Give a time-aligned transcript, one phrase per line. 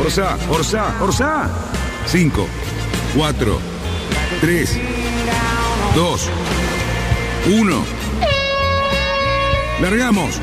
[0.00, 1.50] Orsa, Orsa, Orsa.
[2.06, 2.46] 5,
[3.14, 3.58] 4,
[4.40, 4.78] 3,
[5.94, 6.30] 2,
[7.46, 7.84] 1.
[9.82, 10.40] Largamos.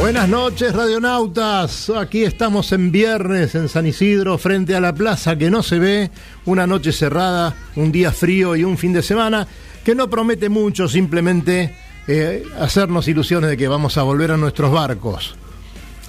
[0.00, 1.88] Buenas noches, radionautas.
[1.90, 6.10] Aquí estamos en viernes en San Isidro, frente a la plaza que no se ve.
[6.46, 9.46] Una noche cerrada, un día frío y un fin de semana
[9.84, 11.76] que no promete mucho, simplemente
[12.08, 15.36] eh, hacernos ilusiones de que vamos a volver a nuestros barcos.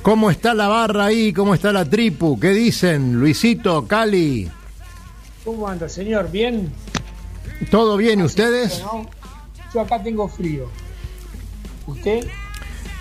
[0.06, 1.34] ¿Cómo está la barra ahí?
[1.34, 2.40] ¿Cómo está la tripu?
[2.40, 3.20] ¿Qué dicen?
[3.20, 4.48] Luisito, Cali.
[5.44, 6.30] ¿Cómo anda, señor?
[6.30, 6.72] ¿Bien?
[7.72, 8.20] ¿Todo bien?
[8.20, 8.82] ¿Y ustedes?
[8.82, 9.10] ¿No?
[9.74, 10.70] Yo acá tengo frío.
[11.88, 12.28] ¿Usted?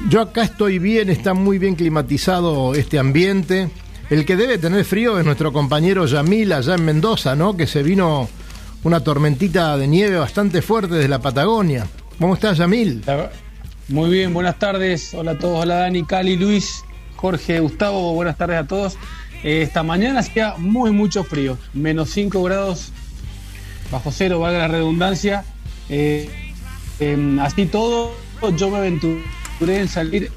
[0.08, 3.68] Yo acá estoy bien, está muy bien climatizado este ambiente.
[4.08, 7.54] El que debe tener frío es nuestro compañero Yamil allá en Mendoza, ¿no?
[7.54, 8.30] Que se vino
[8.82, 11.86] una tormentita de nieve bastante fuerte desde la Patagonia.
[12.18, 13.04] ¿Cómo estás, Yamil?
[13.88, 15.12] Muy bien, buenas tardes.
[15.12, 15.62] Hola a todos.
[15.62, 16.83] Hola Dani, Cali, Luis,
[17.24, 18.12] Jorge, Gustavo.
[18.12, 18.98] Buenas tardes a todos.
[19.42, 21.56] Eh, esta mañana hacía muy, mucho frío.
[21.72, 22.92] Menos 5 grados
[23.90, 25.42] bajo cero, valga la redundancia.
[25.88, 26.28] Eh,
[27.00, 28.12] em, así todo,
[28.58, 29.22] yo me aventuré
[29.62, 30.32] en salir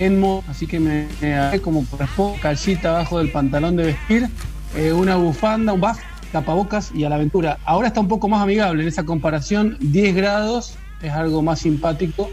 [0.00, 4.28] en modo, así que me, me como corresponde, calcita abajo del pantalón de vestir,
[4.74, 6.00] eh, una bufanda, un buff,
[6.32, 7.60] tapabocas y a la aventura.
[7.64, 12.30] Ahora está un poco más amigable en esa comparación, 10 grados es algo más simpático,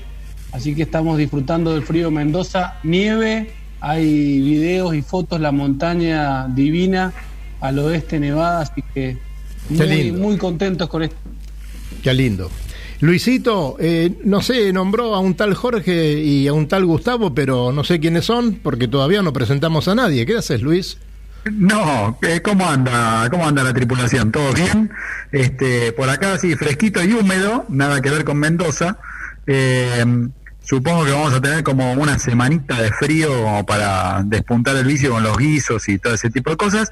[0.52, 7.14] así que estamos disfrutando del frío Mendoza, nieve, hay videos y fotos, la montaña divina
[7.62, 9.18] al oeste nevada, así que
[9.70, 11.18] muy, muy contentos con esto.
[12.04, 12.50] Qué lindo.
[13.02, 17.72] Luisito, eh, no sé, nombró a un tal Jorge y a un tal Gustavo, pero
[17.72, 20.26] no sé quiénes son porque todavía no presentamos a nadie.
[20.26, 20.98] ¿Qué haces, Luis?
[21.50, 23.30] No, eh, ¿cómo anda?
[23.32, 24.32] ¿Cómo anda la tripulación?
[24.32, 24.92] ¿Todo bien?
[25.32, 28.98] Este, por acá sí, fresquito y húmedo, nada que ver con Mendoza.
[29.48, 30.04] Eh,
[30.64, 35.24] supongo que vamos a tener como una semanita de frío para despuntar el vicio con
[35.24, 36.92] los guisos y todo ese tipo de cosas.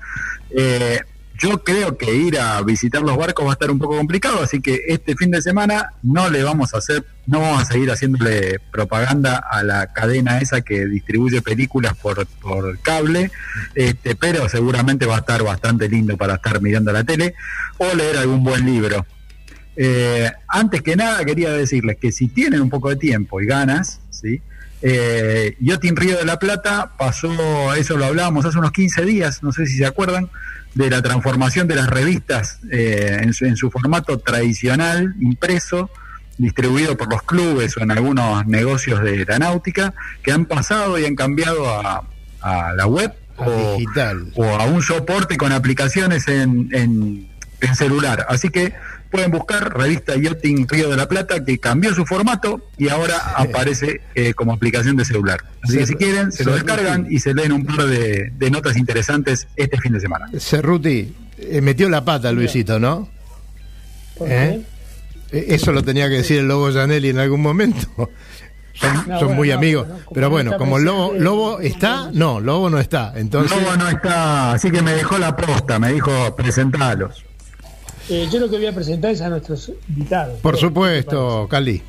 [0.51, 0.99] Eh,
[1.39, 4.59] yo creo que ir a visitar los barcos va a estar un poco complicado, así
[4.59, 8.59] que este fin de semana no le vamos a hacer, no vamos a seguir haciéndole
[8.71, 13.31] propaganda a la cadena esa que distribuye películas por, por cable,
[13.75, 17.35] este, pero seguramente va a estar bastante lindo para estar mirando la tele
[17.77, 19.05] o leer algún buen libro.
[19.77, 23.99] Eh, antes que nada quería decirles que si tienen un poco de tiempo y ganas,
[24.09, 24.41] ¿sí?
[24.81, 29.51] Eh, Yotin Río de la Plata pasó, eso lo hablábamos hace unos 15 días, no
[29.51, 30.29] sé si se acuerdan,
[30.75, 35.89] de la transformación de las revistas eh, en, su, en su formato tradicional, impreso,
[36.37, 41.05] distribuido por los clubes o en algunos negocios de la náutica, que han pasado y
[41.05, 42.03] han cambiado a,
[42.41, 44.31] a la web A o, digital.
[44.35, 47.27] o a un soporte con aplicaciones en, en-
[47.59, 48.27] en celular.
[48.29, 48.73] Así que
[49.09, 54.01] pueden buscar revista Yachting Río de la Plata, que cambió su formato y ahora aparece
[54.15, 55.39] eh, como aplicación de celular.
[55.63, 58.77] Así que si quieren, se lo descargan y se leen un par de, de notas
[58.77, 60.27] interesantes este fin de semana.
[60.39, 63.09] Cerruti, eh, metió la pata, Luisito, ¿no?
[64.17, 64.61] ¿Por ¿Eh?
[65.31, 67.87] Eh, Eso lo tenía que decir el Lobo Janelli en algún momento.
[68.73, 69.87] Son, No, son bueno, muy no, amigos.
[69.87, 73.11] no, Pero no bueno, como Lobo, Lobo está, no, Lobo no está.
[73.15, 77.25] Entonces, Lobo no está, así que me dejó la posta, me dijo presentalos.
[78.09, 80.39] Eh, yo lo que voy a presentar es a nuestros invitados.
[80.39, 81.81] por supuesto, Cali.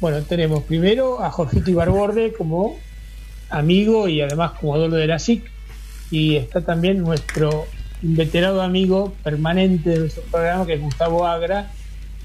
[0.00, 2.76] Bueno, tenemos primero a Jorgito Ibarborde como
[3.50, 5.44] amigo y además como dueño de la SIC.
[6.10, 7.66] Y está también nuestro
[8.02, 11.70] inveterado amigo permanente de nuestro programa, que es Gustavo Agra.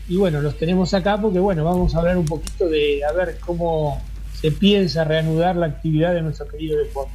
[0.07, 3.37] Y bueno, los tenemos acá porque, bueno, vamos a hablar un poquito de a ver
[3.39, 4.01] cómo
[4.33, 7.11] se piensa reanudar la actividad de nuestro querido deporte.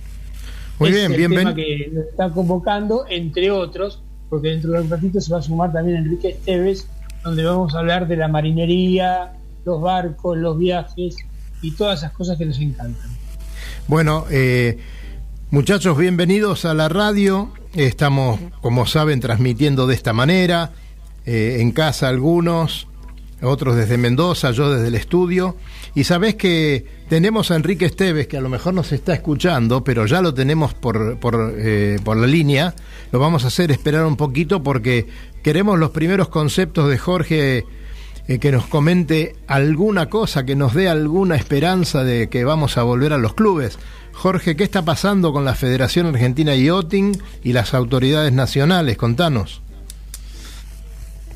[0.79, 1.55] Muy bien, es el tema bienvenido.
[1.55, 5.73] que nos está convocando, entre otros, porque dentro de un ratito se va a sumar
[5.73, 6.89] también Enrique Esteves,
[7.23, 9.33] donde vamos a hablar de la marinería,
[9.65, 11.17] los barcos, los viajes
[11.63, 13.11] y todas esas cosas que nos encantan.
[13.89, 14.79] Bueno, eh,
[15.51, 17.53] muchachos, bienvenidos a la radio.
[17.75, 20.73] Estamos, como saben, transmitiendo de esta manera,
[21.25, 22.89] eh, en casa algunos,
[23.43, 25.57] otros desde Mendoza, yo desde el estudio.
[25.97, 30.05] Y sabés que tenemos a Enrique Esteves, que a lo mejor nos está escuchando, pero
[30.05, 32.75] ya lo tenemos por, por, eh, por la línea.
[33.13, 35.07] Lo vamos a hacer esperar un poquito porque
[35.43, 37.65] queremos los primeros conceptos de Jorge
[38.29, 42.83] eh, que nos comente alguna cosa, que nos dé alguna esperanza de que vamos a
[42.83, 43.79] volver a los clubes.
[44.13, 48.99] Jorge, ¿qué está pasando con la Federación Argentina de Yachting y las autoridades nacionales?
[48.99, 49.63] Contanos.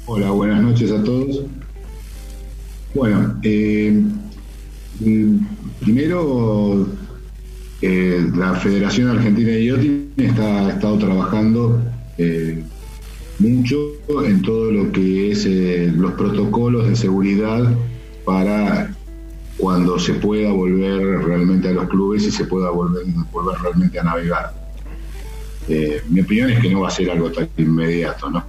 [0.05, 1.45] Hola, buenas noches a todos.
[2.95, 4.03] Bueno, eh,
[5.81, 6.87] primero,
[7.82, 11.82] eh, la Federación Argentina de Yachting está, estado trabajando
[12.19, 12.62] eh,
[13.38, 13.76] mucho
[14.25, 17.73] en todo lo que es los protocolos de seguridad
[18.25, 18.94] para
[19.56, 24.05] cuando se pueda volver realmente a los clubes y se pueda volver, volver realmente a
[24.05, 24.55] navegar.
[26.08, 28.44] mi opinión es que no va a ser algo tan inmediato, ¿no?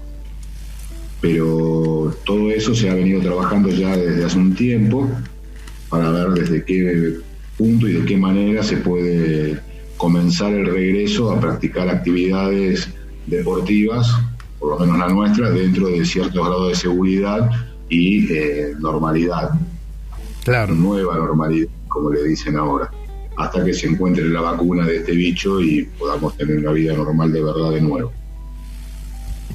[1.22, 5.08] pero todo eso se ha venido trabajando ya desde hace un tiempo
[5.92, 7.18] para ver desde qué
[7.58, 9.60] punto y de qué manera se puede
[9.98, 12.90] comenzar el regreso a practicar actividades
[13.28, 14.10] deportivas,
[14.58, 17.52] por lo menos la nuestra, dentro de ciertos grados de seguridad
[17.90, 19.52] y eh, normalidad.
[20.46, 20.74] Claro.
[20.74, 22.90] Nueva normalidad, como le dicen ahora,
[23.38, 27.32] hasta que se encuentre la vacuna de este bicho y podamos tener una vida normal
[27.34, 28.14] de verdad de nuevo.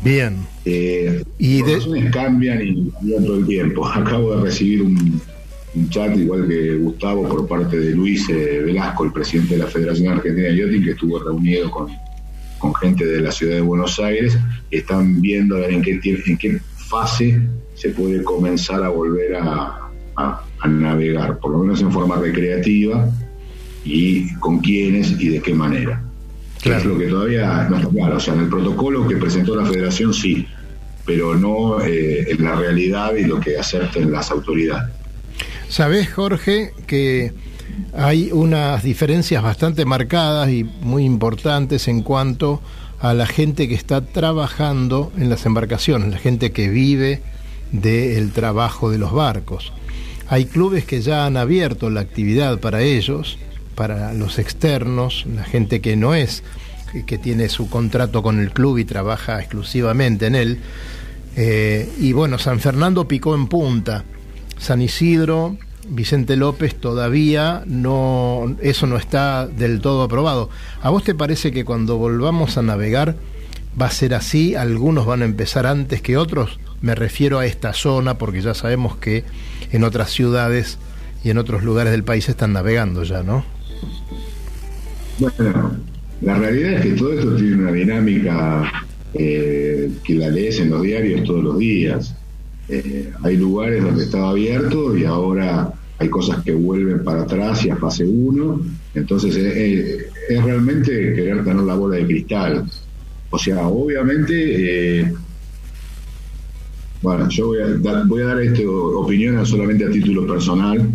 [0.05, 0.37] Bien.
[0.67, 2.11] Eh, y las de...
[2.11, 3.87] cambian y cambian todo el tiempo.
[3.89, 5.21] Acabo de recibir un,
[5.91, 10.13] chat, igual que Gustavo, por parte de Luis eh, Velasco, el presidente de la Federación
[10.15, 11.89] Argentina de Yachting, que estuvo reunido con,
[12.59, 14.39] con gente de la ciudad de Buenos Aires.
[14.71, 17.41] Están viendo en qué, en qué fase
[17.75, 23.09] se puede comenzar a volver a, a navegar, por lo menos en forma recreativa,
[23.85, 26.03] y con quiénes y de qué manera.
[26.63, 26.79] Claro.
[26.81, 28.17] Es lo que todavía no está claro.
[28.17, 30.47] O sea, en el protocolo que presentó la federación sí,
[31.05, 34.93] pero no eh, en la realidad y lo que acepten las autoridades.
[35.69, 37.33] Sabés, Jorge, que
[37.93, 42.61] hay unas diferencias bastante marcadas y muy importantes en cuanto
[43.01, 47.21] a la gente que está trabajando en las embarcaciones, la gente que vive
[47.73, 49.73] del trabajo de los barcos.
[50.29, 53.39] Hay clubes que ya han abierto la actividad para ellos,
[53.75, 56.43] para los externos, la gente que no es,
[57.07, 60.59] que tiene su contrato con el club y trabaja exclusivamente en él.
[61.37, 64.05] Eh, y bueno, San Fernando picó en punta.
[64.59, 65.57] San Isidro,
[65.89, 70.51] Vicente López todavía no, eso no está del todo aprobado.
[70.83, 73.17] ¿A vos te parece que cuando volvamos a navegar
[73.81, 74.55] va a ser así?
[74.55, 76.59] ¿Algunos van a empezar antes que otros?
[76.81, 79.25] Me refiero a esta zona porque ya sabemos que
[79.73, 80.79] en otras ciudades
[81.25, 83.45] y en otros lugares del país están navegando ya, ¿no?
[85.19, 85.77] Bueno,
[86.21, 88.73] la realidad es que todo esto tiene una dinámica
[89.15, 92.15] eh, que la lees en los diarios todos los días.
[92.69, 97.71] Eh, hay lugares donde estaba abierto y ahora hay cosas que vuelven para atrás y
[97.71, 98.61] a fase 1.
[98.95, 102.65] Entonces eh, es realmente querer tener la bola de cristal.
[103.31, 105.13] O sea, obviamente,
[107.03, 110.89] bueno, yo voy a, dar, voy a dar esta opinión solamente a título personal.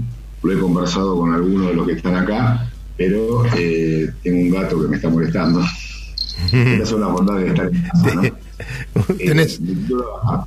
[0.44, 2.72] Lo he conversado con algunos de los que están acá
[3.02, 5.62] pero eh, tengo un gato que me está molestando.
[6.52, 9.16] Esa es una bondad de estar en casa, ¿no?
[9.18, 9.60] ¿Tenés?
[9.60, 9.88] Eh,
[10.24, 10.46] a,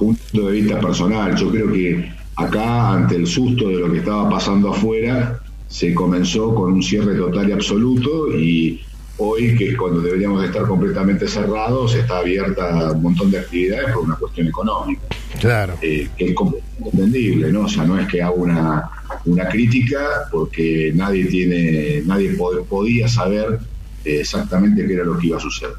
[0.00, 4.28] punto de vista personal, yo creo que acá, ante el susto de lo que estaba
[4.28, 5.38] pasando afuera,
[5.68, 8.80] se comenzó con un cierre total y absoluto y
[9.18, 14.04] hoy, que es cuando deberíamos estar completamente cerrados, está abierta un montón de actividades por
[14.04, 15.02] una cuestión económica.
[15.38, 15.74] Claro.
[15.82, 16.34] Eh, que es
[16.92, 17.62] entendible, ¿no?
[17.62, 18.90] O sea, no es que haga una
[19.24, 22.36] una crítica porque nadie tiene, nadie
[22.68, 23.58] podía saber
[24.04, 25.74] eh, exactamente qué era lo que iba a suceder.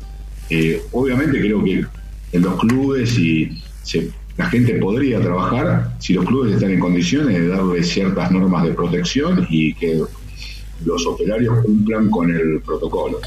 [0.49, 1.85] Eh, obviamente creo que
[2.33, 3.61] en los clubes y
[4.37, 8.71] la gente podría trabajar si los clubes están en condiciones de darle ciertas normas de
[8.71, 10.01] protección y que
[10.85, 13.19] los operarios cumplan con el protocolo,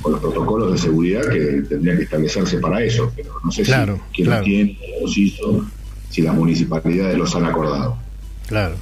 [0.00, 3.72] con los protocolos de seguridad que tendrían que establecerse para eso, pero no sé si
[4.14, 5.66] quién los tiene, los hizo,
[6.08, 7.98] si las municipalidades los han acordado.
[8.46, 8.76] Claro.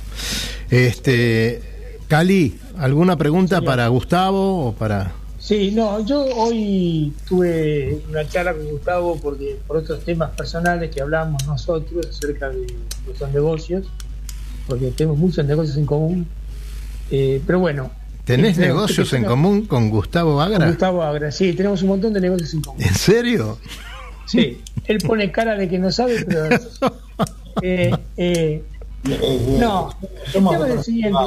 [0.70, 1.60] Este,
[2.08, 5.19] Cali, ¿alguna pregunta para Gustavo o para...?
[5.50, 11.02] Sí, no, yo hoy tuve una charla con Gustavo porque por otros temas personales que
[11.02, 12.68] hablamos nosotros acerca de
[13.04, 13.84] los negocios,
[14.68, 16.28] porque tenemos muchos negocios en común.
[17.10, 17.90] Eh, pero bueno.
[18.24, 20.68] ¿Tenés negocios en común con Gustavo Agra?
[20.68, 22.80] Gustavo Agra, sí, tenemos un montón de negocios en común.
[22.84, 23.58] ¿En serio?
[24.26, 26.48] Sí, él pone cara de que no sabe, pero...
[27.62, 28.62] Eh, eh,
[29.58, 29.90] no,
[30.26, 31.18] el tema es el siguiente.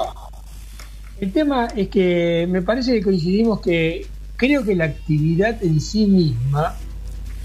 [1.19, 6.05] El tema es que me parece que coincidimos que creo que la actividad en sí
[6.05, 6.75] misma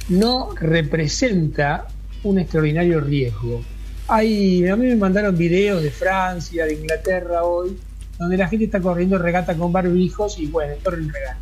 [0.09, 1.87] no representa
[2.25, 3.63] un extraordinario riesgo.
[4.09, 7.77] hay, a mí me mandaron videos de Francia, de Inglaterra hoy,
[8.19, 11.39] donde la gente está corriendo regata con barbijos y bueno, corren regatas.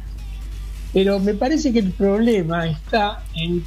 [0.93, 3.63] Pero me parece que el problema está en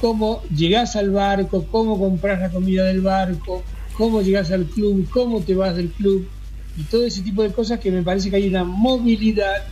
[0.00, 3.62] cómo llegás al barco, cómo compras la comida del barco,
[3.96, 6.28] cómo llegás al club, cómo te vas del club
[6.76, 9.64] y todo ese tipo de cosas que me parece que hay una movilidad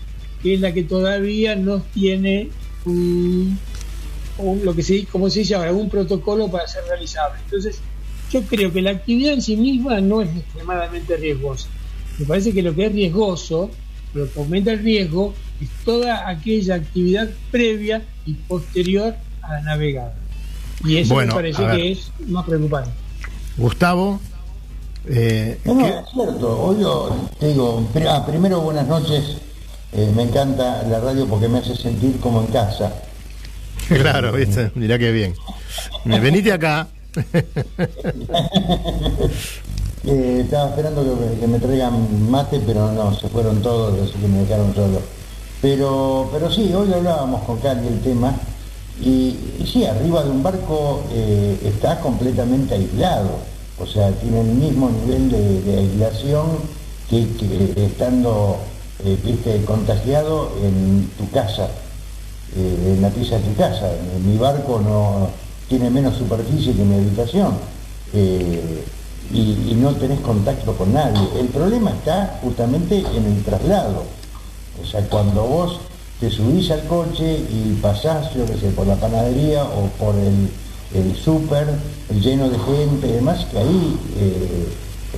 [0.46, 2.50] que es la que todavía no tiene
[2.84, 3.58] un,
[4.62, 7.40] lo que se como se dice ahora, un protocolo para ser realizable.
[7.46, 7.80] Entonces,
[8.30, 11.66] yo creo que la actividad en sí misma no es extremadamente riesgosa.
[12.16, 13.72] Me parece que lo que es riesgoso,
[14.14, 20.14] lo que aumenta el riesgo, es toda aquella actividad previa y posterior a la navegada.
[20.84, 22.90] Y eso me parece que es más preocupante.
[23.56, 24.20] Gustavo.
[25.08, 26.62] Eh, no, es cierto.
[26.62, 29.40] Hoy yo te digo, ah, primero buenas noches.
[29.92, 32.92] Eh, me encanta la radio porque me hace sentir como en casa.
[33.88, 35.34] Claro, viste, mirá qué bien.
[36.04, 36.88] Venite acá.
[40.08, 41.02] Eh, estaba esperando
[41.40, 45.00] que, me traigan mate, pero no, se fueron todos, así que me dejaron solo.
[45.60, 48.32] Pero, pero sí, hoy hablábamos con Cali el tema,
[49.00, 49.36] y,
[49.70, 53.30] sí, arriba de un barco eh, está completamente aislado,
[53.80, 56.46] o sea, tiene el mismo nivel de, aislación
[57.10, 57.26] que,
[57.76, 58.58] estando
[59.06, 61.68] eh, contagiado en tu casa,
[62.56, 63.90] en la pieza de tu casa.
[64.16, 65.28] En mi barco no
[65.68, 67.54] tiene menos superficie que mi habitación
[68.12, 68.84] eh,
[69.32, 71.20] y, no tenés contacto con nadie.
[71.38, 74.04] El problema está justamente en el traslado.
[74.82, 75.80] O sea, cuando vos
[76.20, 80.48] te subís al coche y pasás, yo qué sé, por la panadería o por el,
[80.94, 81.66] el súper
[82.10, 84.68] lleno de gente y demás, que ahí, eh,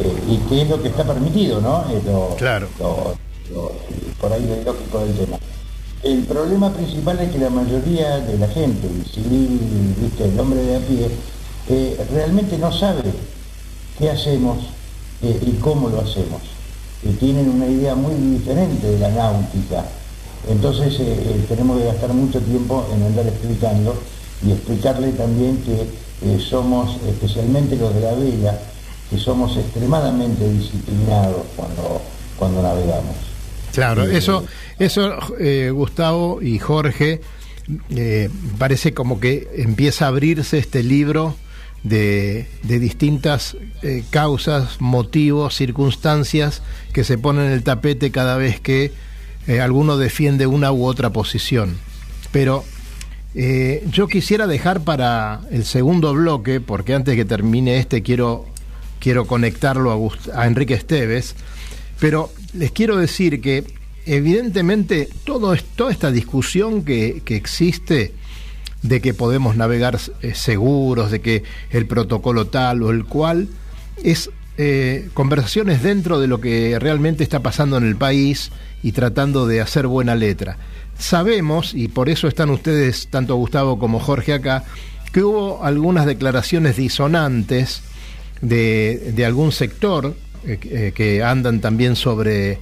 [0.01, 1.85] eh, y que es lo que está permitido, ¿no?
[2.37, 2.69] claro.
[4.21, 5.39] Por ahí lo lógico del tema.
[6.03, 9.59] El problema principal es que la mayoría de la gente, el civil,
[10.01, 10.27] ¿viste?
[10.27, 11.11] el hombre de a pie,
[11.69, 13.03] eh, realmente no sabe
[13.99, 14.59] qué hacemos
[15.23, 16.41] eh, y cómo lo hacemos.
[17.03, 19.85] Y tienen una idea muy diferente de la náutica.
[20.49, 23.97] Entonces eh, tenemos que gastar mucho tiempo en andar explicando
[24.47, 28.59] y explicarle también que somos, especialmente los de la vela,
[29.11, 32.01] que somos extremadamente disciplinados cuando,
[32.39, 33.28] cuando navegamos.
[33.79, 34.45] Claro, eso,
[34.81, 37.21] eso eh, Gustavo y Jorge,
[37.91, 41.37] eh, parece como que empieza a abrirse este libro
[41.85, 46.61] de, distintas eh, causas, motivos, circunstancias
[46.93, 48.93] que se ponen en el tapete cada vez que
[49.63, 51.79] alguno defiende una u otra posición.
[52.33, 52.65] Pero
[53.35, 58.45] yo quisiera dejar para el segundo bloque, porque antes que termine este quiero,
[58.99, 59.93] quiero conectarlo
[60.35, 61.37] a, a Enrique Esteves,
[62.01, 63.65] pero les quiero decir que
[64.07, 68.15] evidentemente todo toda esta discusión que, existe
[68.83, 73.49] de que podemos navegar eh, seguros, de que el protocolo tal o el cual,
[74.03, 78.51] es eh, conversaciones dentro de lo que realmente está pasando en el país
[78.83, 80.57] y tratando de hacer buena letra.
[80.99, 84.65] Sabemos, y por eso están ustedes, tanto Gustavo como Jorge acá,
[85.13, 87.83] que hubo algunas declaraciones disonantes
[88.41, 90.15] de, de algún sector
[90.49, 92.59] eh, que andan también sobre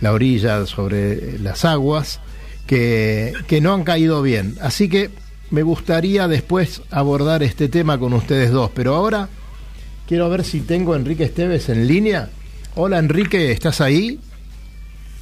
[0.00, 2.20] la orilla, sobre las aguas,
[2.66, 4.56] que, no han caído bien.
[4.60, 5.10] Así que
[5.50, 9.28] me gustaría después abordar este tema con ustedes dos, pero ahora
[10.06, 12.30] quiero ver si tengo a Enrique Esteves en línea.
[12.76, 14.20] Hola Enrique, ¿estás ahí?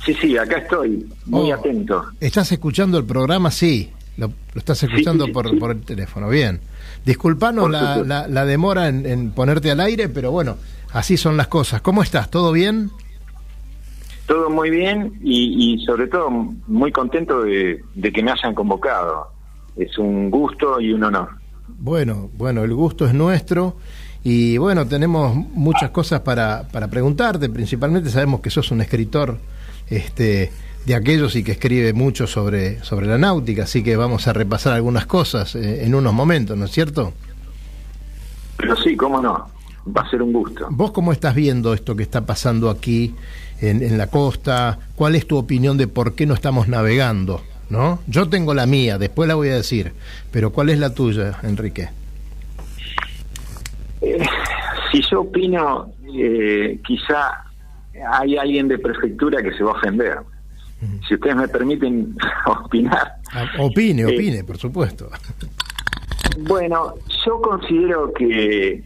[0.05, 2.05] Sí, sí, acá estoy, muy oh, atento.
[2.21, 3.51] ¿Estás escuchando el programa?
[3.51, 6.61] Sí, lo, estás escuchando por, por, el teléfono, bien.
[7.05, 10.57] Disculpanos la, la, demora en, en ponerte al aire, pero bueno,
[10.93, 11.81] así son las cosas.
[11.81, 12.31] ¿Cómo estás?
[12.31, 12.91] ¿Todo bien?
[14.27, 19.29] Todo muy bien y, sobre todo muy contento de, que me hayan convocado.
[19.77, 21.31] Es un gusto y un honor.
[21.79, 23.77] Bueno, bueno, el gusto es nuestro
[24.25, 27.49] y bueno, tenemos muchas cosas para, para preguntarte.
[27.49, 29.39] Principalmente sabemos que sos un escritor
[29.89, 30.51] este,
[30.85, 34.73] de aquellos y que escribe mucho sobre, sobre la náutica, así que vamos a repasar
[34.73, 37.13] algunas cosas eh, en unos momentos, ¿no es cierto?
[38.57, 39.49] Pero sí, cómo no,
[39.97, 40.69] va a ser un gusto.
[40.71, 43.15] ¿Vos cómo estás viendo esto que está pasando aquí
[43.61, 44.79] en, la costa?
[44.95, 47.43] ¿Cuál es tu opinión de por qué no estamos navegando?
[47.71, 48.01] ¿no?
[48.07, 49.93] Yo tengo la mía, después la voy a decir,
[50.31, 51.89] pero ¿cuál es la tuya, Enrique?
[54.01, 54.25] Eh,
[54.91, 57.45] si yo opino, eh, quizá
[58.11, 60.19] hay alguien de prefectura que se va a ofender.
[61.07, 62.17] Si ustedes me permiten
[62.47, 63.15] opinar.
[63.33, 65.11] Ah, opine, eh, opine, por supuesto.
[66.47, 66.95] Bueno,
[67.27, 68.85] yo considero que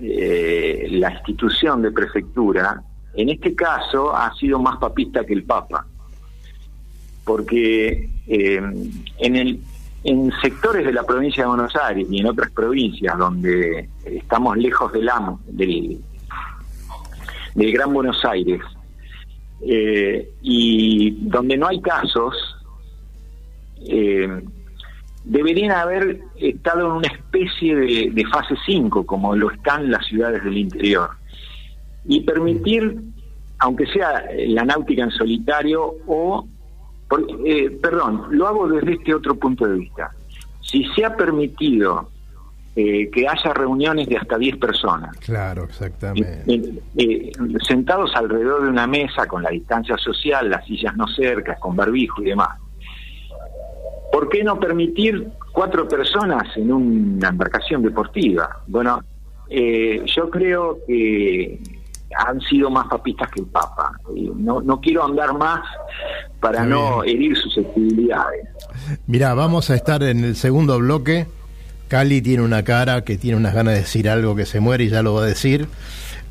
[0.00, 2.82] la institución de prefectura
[3.14, 5.86] en este caso ha sido más papista que el Papa,
[7.24, 8.62] porque eh,
[9.18, 9.60] en, el,
[10.04, 14.92] en sectores de la provincia de Buenos Aires y en otras provincias donde estamos lejos
[14.92, 16.00] del amo, del,
[17.54, 18.60] del Gran Buenos Aires,
[19.62, 22.34] eh, y donde no hay casos,
[23.86, 24.42] eh,
[25.24, 30.42] deberían haber estado en una especie de, de fase 5, como lo están las ciudades
[30.44, 31.10] del interior,
[32.06, 33.00] y permitir,
[33.58, 36.46] aunque sea la náutica en solitario o
[37.44, 40.12] eh, perdón, lo hago desde este otro punto de vista.
[40.62, 42.08] Si se ha permitido
[42.76, 45.16] eh, que haya reuniones de hasta 10 personas.
[45.18, 46.44] Claro, exactamente.
[46.96, 47.32] Eh,
[47.66, 52.22] sentados alrededor de una mesa con la distancia social, las sillas no cercas, con barbijo
[52.22, 52.58] y demás.
[54.12, 58.62] ¿Por qué no permitir cuatro personas en una embarcación deportiva?
[58.66, 59.02] Bueno,
[59.48, 61.60] yo creo que
[62.16, 63.92] han sido más papistas que el Papa.
[64.36, 65.60] No, no quiero andar más
[66.40, 68.48] para no herir susceptibilidades.
[69.06, 71.26] Mira, vamos a estar en el segundo bloque.
[71.88, 74.88] Cali tiene una cara que tiene unas ganas de decir algo que se muere y
[74.88, 75.68] ya lo va a decir.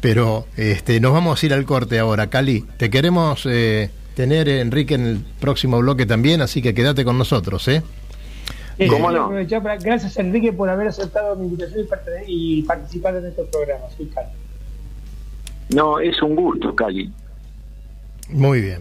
[0.02, 2.30] Pero este, nos vamos a ir al corte ahora.
[2.30, 7.18] Cali, te queremos eh, tener, Enrique, en el próximo bloque también, así que quédate con
[7.18, 7.82] nosotros, ¿eh?
[8.78, 9.30] eh ¿Cómo no?
[9.30, 11.88] Gracias, Enrique, por haber aceptado mi invitación
[12.28, 13.86] y participar en programa.
[13.96, 14.28] Soy Cali.
[15.74, 17.10] No, es un gusto, Cali.
[18.28, 18.80] Muy bien.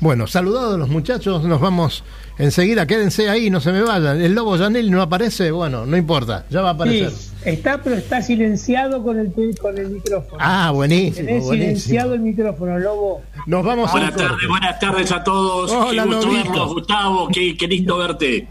[0.00, 2.02] Bueno, saludados los muchachos, nos vamos
[2.36, 4.20] enseguida, quédense ahí, no se me vayan.
[4.20, 7.12] El lobo Janel no aparece, bueno, no importa, ya va a aparecer.
[7.44, 10.38] Está, pero está silenciado con el, con el micrófono.
[10.40, 11.26] Ah, buenísimo.
[11.26, 13.22] Tenés silenciado el micrófono, lobo.
[13.46, 15.70] Nos vamos Buenas tardes, buenas tardes a todos.
[15.70, 18.48] Hola, qué gusto verlos, Gustavo, qué, lindo verte.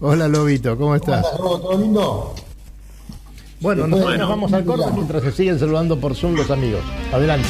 [0.00, 1.26] Hola, Lobito, ¿cómo estás?
[1.38, 2.34] Hola, ¿todo lindo?
[3.60, 6.80] Bueno, nos, vamos al corte mientras se siguen saludando por Zoom los amigos.
[7.12, 7.48] Adelante.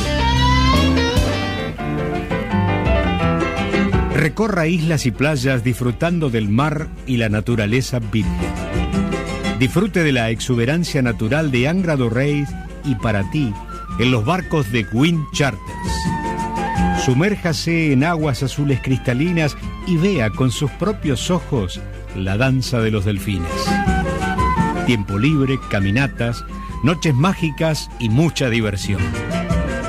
[4.15, 8.70] Recorra islas y playas disfrutando del mar y la naturaleza virgen.
[9.61, 12.49] Disfrute de la exuberancia natural de Angra do Reis
[12.85, 13.55] y para ti
[14.01, 15.65] en los barcos de Wind Charters.
[17.05, 19.57] Sumérjase en aguas azules cristalinas
[19.87, 21.81] y vea con sus propios ojos
[22.17, 23.49] la danza de los delfines
[24.91, 26.45] tiempo libre, caminatas,
[26.83, 29.01] noches mágicas y mucha diversión.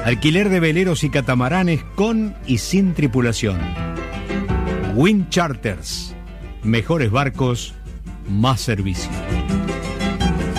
[0.05, 3.59] Alquiler de veleros y catamaranes con y sin tripulación.
[4.93, 6.15] Wind Charters.
[6.61, 7.73] Mejores barcos,
[8.29, 9.09] más servicio.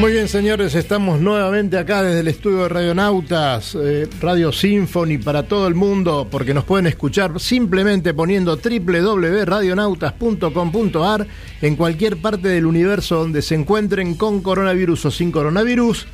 [0.00, 5.44] Muy bien, señores, estamos nuevamente acá desde el estudio de Radionautas, eh, Radio Symphony para
[5.44, 11.26] todo el mundo, porque nos pueden escuchar simplemente poniendo www.radionautas.com.ar
[11.62, 16.06] en cualquier parte del universo donde se encuentren con coronavirus o sin coronavirus.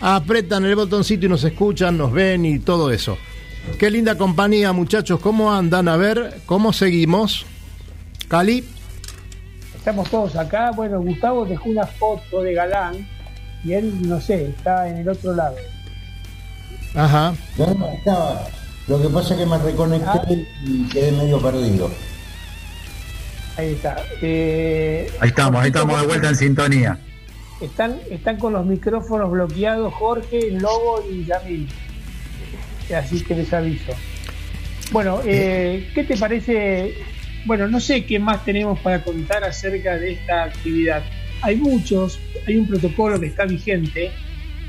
[0.00, 3.18] Apretan el botoncito y nos escuchan, nos ven y todo eso.
[3.78, 5.20] Qué linda compañía, muchachos.
[5.20, 5.86] ¿Cómo andan?
[5.86, 7.46] A ver, ¿cómo seguimos?
[8.26, 8.64] Cali.
[9.76, 10.72] Estamos todos acá.
[10.72, 13.06] Bueno, Gustavo dejó una foto de Galán
[13.68, 15.56] y él, no sé, está en el otro lado.
[16.94, 17.34] Ajá.
[17.98, 18.46] estaba.
[18.86, 20.24] Lo que pasa es que me reconecté ah.
[20.64, 21.90] y quedé medio perdido.
[23.58, 23.96] Ahí está.
[24.22, 26.98] Eh, ahí estamos, ahí estamos de vuelta en sintonía.
[27.60, 31.68] Están, están con los micrófonos bloqueados Jorge, Lobo y Yamil.
[32.96, 33.92] Así que les aviso.
[34.92, 36.94] Bueno, eh, ¿qué te parece?
[37.44, 41.02] Bueno, no sé qué más tenemos para contar acerca de esta actividad
[41.42, 44.10] hay muchos, hay un protocolo que está vigente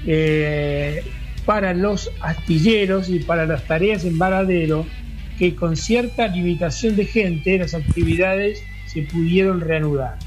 [0.06, 1.04] eh,
[1.46, 4.86] para los astilleros y para las tareas en varadero
[5.38, 10.18] que con cierta limitación de gente las actividades se pudieron reanudar.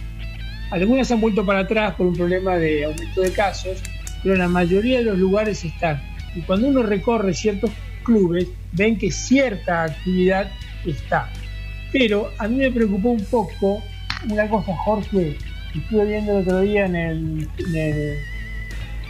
[0.71, 3.83] Algunas han vuelto para atrás por un problema de aumento de casos,
[4.23, 6.03] pero la mayoría de los lugares están.
[6.35, 7.71] Y cuando uno recorre ciertos
[8.05, 10.51] clubes, ven que cierta actividad
[10.87, 11.31] está.
[11.93, 13.83] Pero a mí me preocupó un poco
[14.31, 15.37] una cosa, Jorge,
[15.75, 18.17] estuve viendo el otro día en el, en el,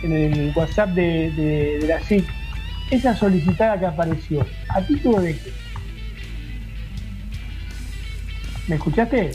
[0.02, 2.24] en el WhatsApp de, de, de la CIC,
[2.90, 5.52] esa solicitada que apareció, ¿a título de qué?
[8.68, 9.32] ¿Me escuchaste?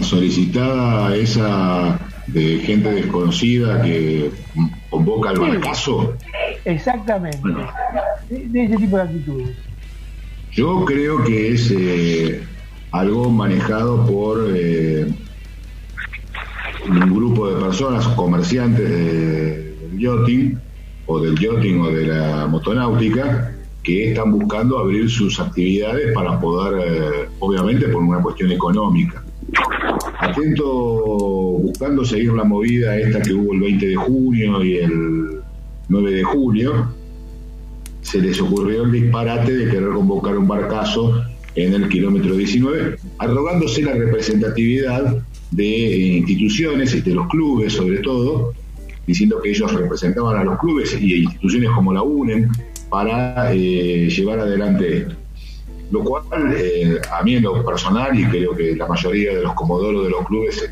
[0.00, 4.30] solicitada esa de gente desconocida que
[4.90, 5.42] convoca al Sí.
[5.42, 6.14] barcazo.
[6.64, 7.38] Exactamente.
[7.38, 7.68] Bueno.
[8.28, 9.56] De, de ese tipo de actitudes.
[10.52, 12.42] Yo creo que es eh,
[13.00, 15.06] algo manejado por eh,
[16.88, 20.58] un grupo de personas, comerciantes de- del yachting,
[21.06, 26.82] o del yachting o de la motonáutica, que están buscando abrir sus actividades para poder,
[26.86, 29.22] eh, obviamente por una cuestión económica.
[30.18, 30.66] Atento,
[31.62, 35.40] buscando seguir la movida esta que hubo el 20 de junio y el
[35.88, 36.88] 9 de julio,
[38.00, 41.22] se les ocurrió el disparate de querer convocar un barcazo
[41.56, 47.98] en el kilómetro 19, arrogándose la representatividad de eh, instituciones y de los clubes sobre
[47.98, 48.52] todo,
[49.06, 52.50] diciendo que ellos representaban a los clubes y instituciones como la UNEM
[52.88, 55.14] para eh, llevar adelante esto.
[55.90, 56.24] Lo cual,
[56.56, 60.10] eh, a mí en lo personal, y creo que la mayoría de los comodoros de
[60.10, 60.70] los clubes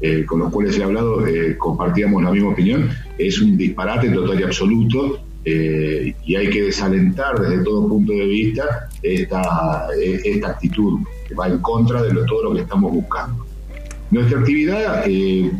[0.00, 1.24] eh, con los cuales he hablado
[1.58, 7.40] compartíamos la misma opinión, es un disparate total y absoluto eh, y hay que desalentar
[7.40, 12.44] desde todo punto de vista esta, eh, esta actitud que va en contra de todo
[12.44, 13.44] lo que estamos buscando.
[14.10, 15.50] Nuestra actividad, eh,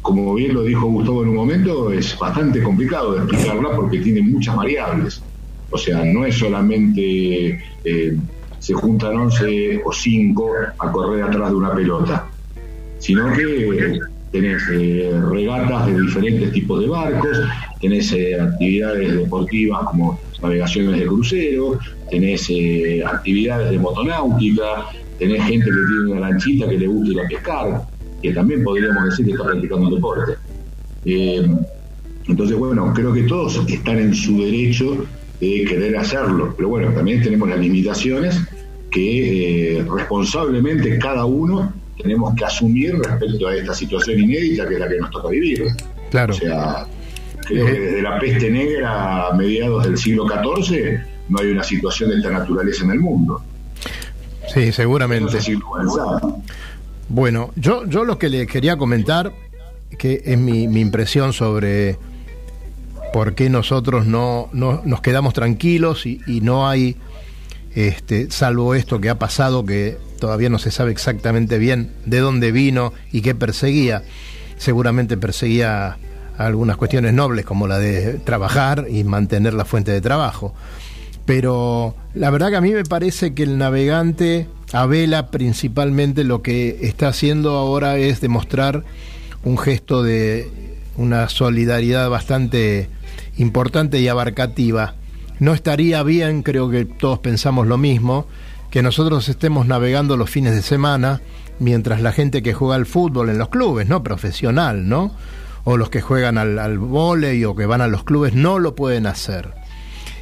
[0.00, 4.22] como bien lo dijo Gustavo en un momento, es bastante complicado de explicarla porque tiene
[4.22, 5.22] muchas variables.
[5.70, 8.16] O sea, no es solamente eh,
[8.58, 12.28] se juntan 11 o 5 a correr atrás de una pelota,
[12.98, 13.98] sino que
[14.30, 17.38] tenés regatas de diferentes tipos de barcos,
[17.82, 21.78] tenés eh, actividades deportivas como navegaciones de crucero,
[22.10, 24.86] tenés eh, actividades de motonáutica,
[25.18, 27.82] tenés gente que tiene una lanchita que le gusta ir a pescar,
[28.22, 30.32] que también podríamos decir que está practicando un deporte.
[31.04, 31.46] Eh,
[32.28, 35.04] entonces, bueno, creo que todos están en su derecho
[35.40, 38.40] de querer hacerlo, pero bueno, también tenemos las limitaciones
[38.92, 44.80] que eh, responsablemente cada uno tenemos que asumir respecto a esta situación inédita que es
[44.80, 45.66] la que nos toca vivir.
[46.10, 46.32] Claro.
[46.32, 46.86] O sea,
[47.54, 52.30] desde la peste negra a mediados del siglo XIV no hay una situación de esta
[52.30, 53.42] naturaleza en el mundo.
[54.52, 55.38] Sí, seguramente.
[57.08, 59.32] Bueno, yo, yo lo que le quería comentar,
[59.98, 61.98] que es mi, mi impresión sobre
[63.12, 66.96] por qué nosotros no, no nos quedamos tranquilos y, y no hay,
[67.74, 72.52] este, salvo esto que ha pasado, que todavía no se sabe exactamente bien de dónde
[72.52, 74.02] vino y qué perseguía.
[74.56, 75.98] Seguramente perseguía
[76.46, 80.54] algunas cuestiones nobles como la de trabajar y mantener la fuente de trabajo.
[81.24, 86.42] Pero la verdad que a mí me parece que el navegante a vela principalmente lo
[86.42, 88.84] que está haciendo ahora es demostrar
[89.44, 90.50] un gesto de
[90.96, 92.88] una solidaridad bastante
[93.36, 94.94] importante y abarcativa.
[95.38, 98.26] No estaría bien, creo que todos pensamos lo mismo,
[98.70, 101.20] que nosotros estemos navegando los fines de semana
[101.58, 104.02] mientras la gente que juega al fútbol en los clubes, ¿no?
[104.02, 105.12] Profesional, ¿no?
[105.64, 108.74] O los que juegan al, al vóley o que van a los clubes no lo
[108.74, 109.54] pueden hacer.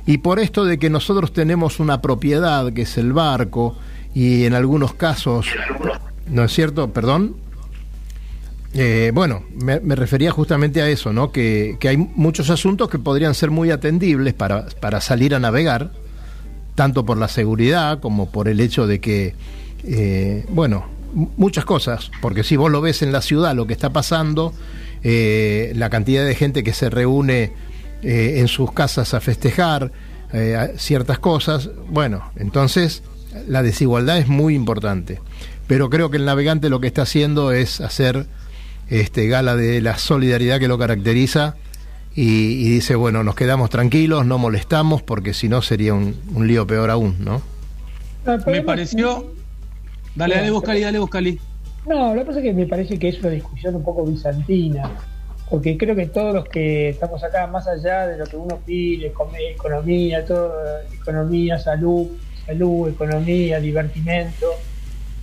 [0.07, 3.77] Y por esto de que nosotros tenemos una propiedad que es el barco
[4.15, 5.47] y en algunos casos,
[6.27, 6.91] ¿no es cierto?
[6.93, 7.37] Perdón.
[8.73, 11.33] Eh, bueno, me, refería justamente a eso, ¿no?
[11.33, 15.91] Que, que hay muchos asuntos que podrían ser muy atendibles para, para salir a navegar,
[16.77, 19.35] tanto por la seguridad como por el hecho de que,
[19.83, 20.87] eh, bueno,
[21.37, 24.53] muchas cosas, porque si vos lo ves en la ciudad, lo que está pasando,
[25.03, 27.53] eh, la cantidad de gente que se reúne
[28.03, 29.93] eh, en sus casas a festejar
[30.33, 33.03] eh, ciertas cosas, bueno, entonces
[33.49, 35.21] la desigualdad es muy importante.
[35.67, 38.27] Pero creo que el navegante lo que está haciendo es hacer
[38.89, 41.57] este, gala de la solidaridad que lo caracteriza
[42.15, 46.49] y, y dice, bueno, nos quedamos tranquilos, no molestamos, porque si no sería un, un
[46.49, 47.41] lío peor aún, ¿no?
[48.47, 49.33] Me pareció.
[50.15, 51.41] Dale, dale, Buscali, dale, Buscali.
[51.91, 54.89] No, lo que pasa es que me parece que es una discusión un poco bizantina,
[55.51, 59.09] porque creo que todos los que estamos acá, más allá de lo que uno pide,
[59.09, 60.53] economía, todo,
[60.93, 62.07] economía, salud,
[62.47, 64.47] salud, economía, divertimento,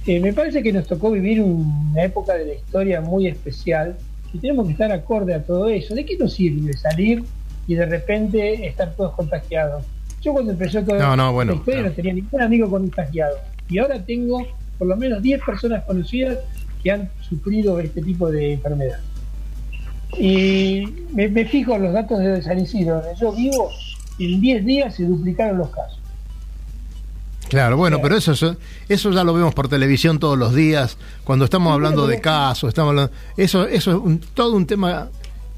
[0.06, 3.96] eh, me parece que nos tocó vivir una época de la historia muy especial
[4.34, 5.96] y tenemos que estar acorde a todo eso.
[5.96, 7.24] ¿De qué nos sirve salir
[7.66, 9.86] y de repente estar todos contagiados?
[10.22, 11.90] Yo cuando empezó toda No, no, bueno, la historia claro.
[11.92, 13.38] no tenía ningún amigo contagiado
[13.70, 14.46] y ahora tengo
[14.78, 16.40] por lo menos 10 personas conocidas
[16.88, 19.00] que han sufrido este tipo de enfermedad.
[20.18, 23.70] Y me, me fijo en los datos de San Isidro, donde yo vivo,
[24.20, 26.00] en 10 días se duplicaron los casos.
[27.50, 28.56] Claro, bueno, pero eso, eso,
[28.90, 32.90] eso ya lo vemos por televisión todos los días, cuando estamos hablando de casos, estamos
[32.92, 35.10] hablando, eso, eso es un- todo un tema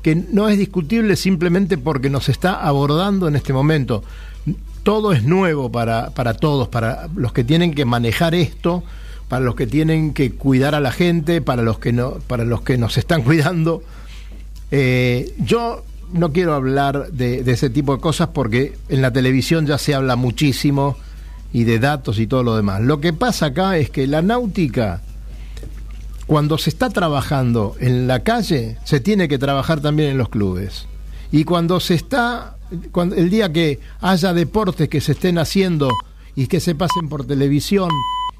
[0.02, 4.04] que no es discutible simplemente porque nos está abordando en este momento.
[4.84, 8.84] Todo es nuevo para, para todos, para los que tienen que manejar esto,
[9.30, 12.62] para los que tienen que cuidar a la gente, para los que no, para los
[12.64, 13.84] que nos están cuidando.
[14.72, 19.68] Eh, yo no quiero hablar de, de ese tipo de cosas porque en la televisión
[19.68, 20.98] ya se habla muchísimo
[21.54, 22.82] y de datos y todo lo demás.
[22.82, 25.02] Lo que pasa acá es que la náutica,
[26.26, 30.88] cuando se está trabajando en la calle, se tiene que trabajar también en los clubes.
[31.32, 32.58] Y cuando se está,
[32.92, 35.90] cuando, el día que haya deportes que se estén haciendo
[36.36, 37.90] y que se pasen por televisión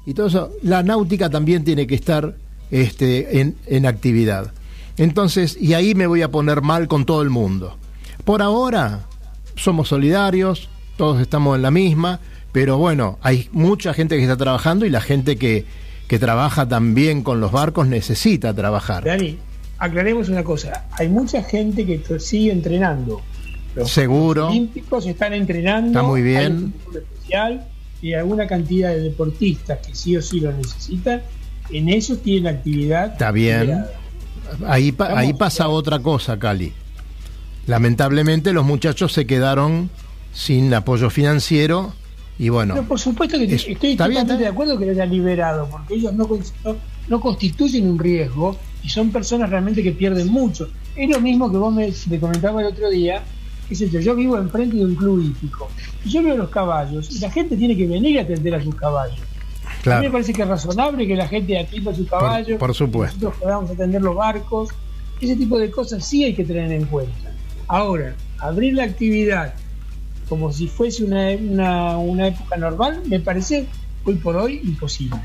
[0.06, 2.34] y todo eso, la náutica también tiene que estar
[2.70, 4.52] este, en, en actividad.
[4.96, 7.76] Entonces, y ahí me voy a poner mal con todo el mundo.
[8.24, 9.00] Por ahora,
[9.56, 12.20] somos solidarios, todos estamos en la misma,
[12.52, 15.64] pero bueno, hay mucha gente que está trabajando y la gente que,
[16.08, 19.04] que trabaja también con los barcos necesita trabajar.
[19.04, 19.38] Dani,
[19.78, 20.86] aclaremos una cosa.
[20.92, 23.20] Hay mucha gente que sigue entrenando.
[23.76, 24.48] Los Seguro.
[24.48, 25.88] olímpicos están entrenando.
[25.88, 26.40] Está muy bien.
[26.40, 27.66] hay un protocolo especial
[28.02, 31.22] y alguna cantidad de deportistas que sí o sí lo necesitan.
[31.70, 33.12] En eso tienen actividad.
[33.12, 33.60] Está bien.
[33.60, 33.90] liberada.
[34.66, 36.72] Ahí, pa- ahí pasa otra cosa, Cali.
[37.66, 39.90] Lamentablemente los muchachos se quedaron
[40.32, 41.92] sin apoyo financiero
[42.38, 45.68] y bueno, Pero por supuesto que Es- estoy totalmente de acuerdo que lo hayan liberado,
[45.70, 46.26] porque ellos no,
[46.64, 46.76] no,
[47.08, 50.70] no constituyen un riesgo y son personas realmente que pierden mucho.
[50.96, 53.22] Es lo mismo que vos me, me comentabas el otro día,
[53.70, 55.70] qué sé yo, yo vivo enfrente de un club hípico
[56.04, 58.74] y yo veo los caballos y la gente tiene que venir a atender a sus
[58.74, 59.16] caballos.
[59.20, 62.58] A mí me claro, parece que es razonable que la gente atienda a sus caballos,
[62.58, 63.16] por supuesto.
[63.18, 64.70] que nosotros podamos atender los barcos,
[65.20, 67.30] ese tipo de cosas sí hay que tener en cuenta.
[67.68, 69.54] Ahora, abrir la actividad
[70.28, 73.66] como si fuese una, una, una época normal, me parece
[74.04, 75.16] hoy por hoy imposible.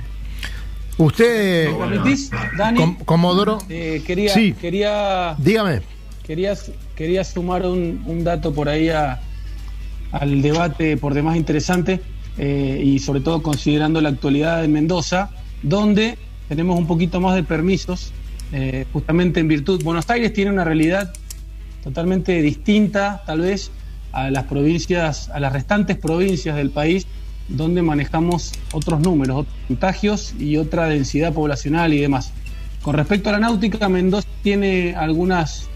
[0.97, 2.79] usted, ¿Me permitís, Dani?
[2.79, 4.53] Com- Comodoro, Eh, quería, Sí.
[4.53, 5.81] quería, dígame.
[6.25, 6.53] quería,
[6.95, 12.01] quería sumar un, dato por ahí al debate por demás interesante
[12.38, 15.29] eh, y sobre todo considerando la actualidad de Mendoza,
[15.62, 16.17] donde
[16.49, 18.12] tenemos un poquito más de permisos,
[18.51, 19.84] eh, justamente en virtud.
[19.84, 21.13] Buenos Aires tiene una realidad
[21.84, 23.71] totalmente distinta, tal vez,
[24.12, 27.08] a las provincias, a las restantes provincias del país,
[27.47, 32.31] donde manejamos otros números, otros contagios y otra densidad poblacional y demás.
[32.81, 35.69] Con respecto a la náutica, Mendoza tiene algunas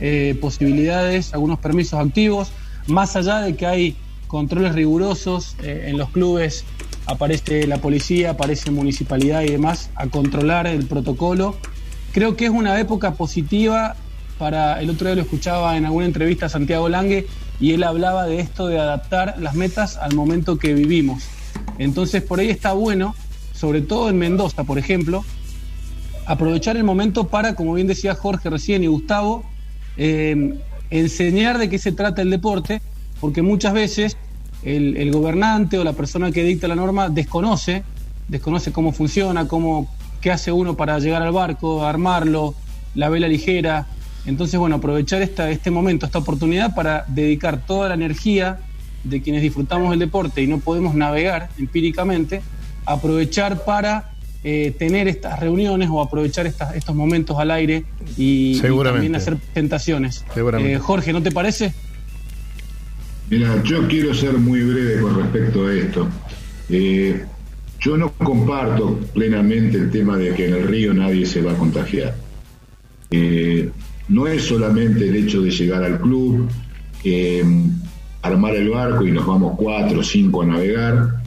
[0.00, 2.52] eh, posibilidades, algunos permisos activos,
[2.86, 6.64] más allá de que hay controles rigurosos eh, en los clubes,
[7.06, 11.56] aparece la policía, aparece municipalidad y demás a controlar el protocolo.
[12.12, 13.96] Creo que es una época positiva
[14.38, 17.26] para, el otro día lo escuchaba en alguna entrevista a Santiago Lange
[17.60, 21.24] y él hablaba de esto de adaptar las metas al momento que vivimos.
[21.78, 23.14] Entonces por ahí está bueno,
[23.52, 25.24] sobre todo en Mendoza, por ejemplo,
[26.26, 29.44] aprovechar el momento para, como bien decía Jorge recién y Gustavo,
[29.96, 30.58] eh,
[30.90, 32.80] enseñar de qué se trata el deporte,
[33.20, 34.16] porque muchas veces
[34.62, 37.82] el, el gobernante o la persona que dicta la norma desconoce,
[38.28, 39.88] desconoce cómo funciona, cómo,
[40.20, 42.54] qué hace uno para llegar al barco, armarlo,
[42.94, 43.86] la vela ligera.
[44.26, 48.60] Entonces, bueno, aprovechar esta, este momento, esta oportunidad para dedicar toda la energía
[49.04, 52.40] de quienes disfrutamos del deporte y no podemos navegar empíricamente,
[52.86, 54.13] aprovechar para
[54.44, 57.84] eh, tener estas reuniones o aprovechar estas- estos momentos al aire
[58.18, 60.24] y, también hacer presentaciones.
[60.34, 60.74] Seguramente.
[60.74, 61.72] Eh, Jorge, ¿no te parece?
[63.30, 66.08] Mira, yo quiero ser muy breve con respecto a esto.
[66.68, 67.24] Eh,
[67.80, 71.56] yo no comparto plenamente el tema de que en el río nadie se va a
[71.56, 72.14] contagiar.
[73.10, 73.70] Eh,
[74.08, 76.48] no es solamente el hecho de llegar al club,
[77.02, 77.42] eh,
[78.22, 81.22] armar el barco y nos vamos cuatro o cinco a navegar,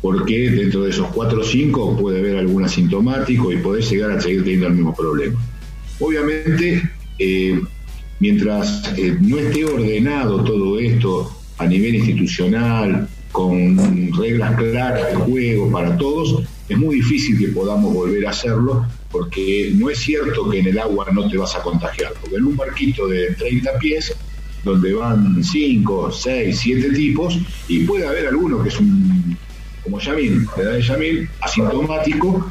[0.00, 4.20] porque dentro de esos cuatro o cinco puede haber algún asintomático y podés llegar a
[4.20, 5.40] seguir teniendo el mismo problema.
[5.98, 6.82] Obviamente,
[7.18, 7.60] eh,
[8.20, 15.70] mientras eh, no esté ordenado todo esto a nivel institucional, con reglas claras de juego
[15.70, 20.60] para todos, es muy difícil que podamos volver a hacerlo, porque no es cierto que
[20.60, 24.14] en el agua no te vas a contagiar, porque en un barquito de 30 pies,
[24.64, 29.25] donde van 5, 6, 7 tipos, y puede haber alguno que es un,
[29.86, 32.50] como Yamil, la edad de Yamil, asintomático,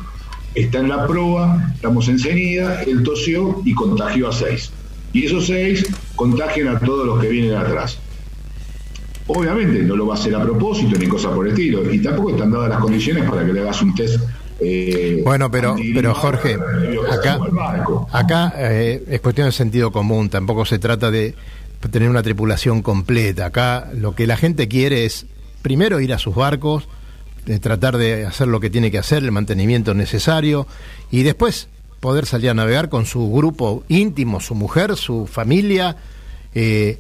[0.56, 4.72] está en la proa, estamos en Cenida, él tosió y contagió a 6.
[5.14, 8.00] Y esos 6 contagian a todos los que vienen atrás.
[9.28, 12.32] Obviamente no lo va a hacer a propósito ni cosa por el estilo, y tampoco
[12.32, 14.20] están dadas las condiciones para que le hagas un test.
[14.62, 16.58] eh, Bueno, pero, pero Jorge,
[17.12, 17.40] acá,
[18.12, 21.36] acá eh, es cuestión de sentido común, tampoco se trata de
[21.92, 23.48] tener una tripulación completa.
[23.48, 25.26] Acá lo que la gente quiere es
[25.62, 26.88] primero ir a sus barcos,
[27.62, 30.68] tratar de hacer lo que tiene que hacer, el mantenimiento necesario,
[31.12, 31.68] y después
[32.00, 35.98] poder salir a navegar con su grupo íntimo, su mujer, su familia,
[36.54, 37.00] eh,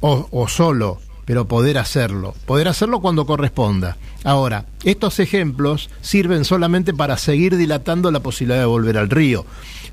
[0.00, 3.96] o, solo, pero poder hacerlo, poder hacerlo cuando corresponda.
[4.24, 9.46] Ahora, estos ejemplos sirven solamente para seguir dilatando la posibilidad de volver al río.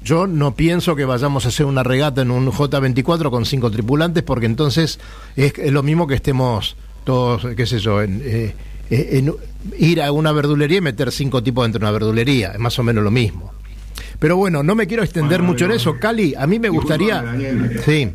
[0.04, 4.24] Yo no pienso que vayamos a hacer una regata en un J24 con cinco tripulantes,
[4.24, 5.00] porque entonces
[5.36, 8.56] es, es lo mismo que estemos todos, qué sé yo, en, eh,
[8.90, 9.34] eh, en
[9.78, 12.84] ir a una verdulería y meter cinco tipos dentro de una verdulería, es más o
[12.84, 13.52] menos lo mismo.
[14.20, 15.98] Pero bueno, no me quiero extender Bueno, mucho en eso.
[16.00, 17.22] Cali, a mí me gustaría...
[17.22, 17.80] Daniel.
[17.86, 18.10] Sí.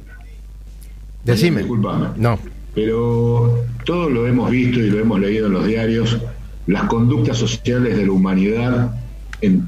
[1.25, 1.61] Decime.
[1.61, 2.09] Disculpame.
[2.17, 2.39] No.
[2.75, 6.19] Pero todos lo hemos visto y lo hemos leído en los diarios,
[6.67, 8.95] las conductas sociales de la humanidad
[9.41, 9.67] en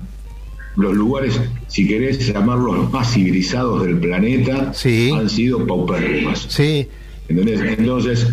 [0.77, 4.73] los lugares, si querés llamarlos los más civilizados del planeta,
[5.14, 6.47] han sido paupérrimas.
[6.49, 6.88] Sí.
[7.29, 7.79] ¿Entendés?
[7.79, 8.29] Entonces,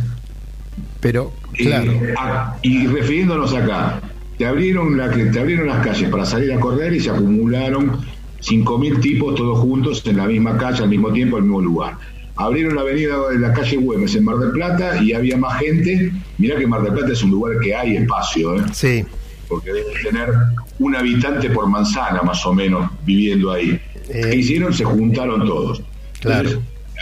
[1.00, 1.92] Pero, eh, claro.
[2.20, 4.02] a- y refiriéndonos acá,
[4.38, 8.00] te abrieron, la, te abrieron las calles para salir a correr y se acumularon
[8.42, 11.98] 5.000 tipos todos juntos en la misma calle al mismo tiempo, el mismo lugar.
[12.36, 16.12] Abrieron la avenida de la calle Güemes en Mar del Plata y había más gente.
[16.40, 18.62] Mirá que Mar del Plata es un lugar que hay espacio, ¿eh?
[18.74, 19.06] Sí.
[19.48, 20.30] porque debe tener
[20.80, 23.80] un habitante por manzana más o menos viviendo ahí.
[24.12, 24.74] ¿Qué hicieron?
[24.74, 25.84] Se juntaron todos.
[26.24, 26.58] Entonces,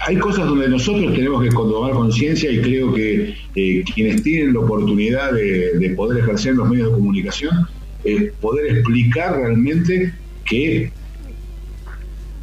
[0.07, 4.61] hay cosas donde nosotros tenemos que tomar conciencia y creo que eh, quienes tienen la
[4.61, 7.67] oportunidad de, de poder ejercer los medios de comunicación,
[8.03, 10.13] eh, poder explicar realmente
[10.45, 10.91] que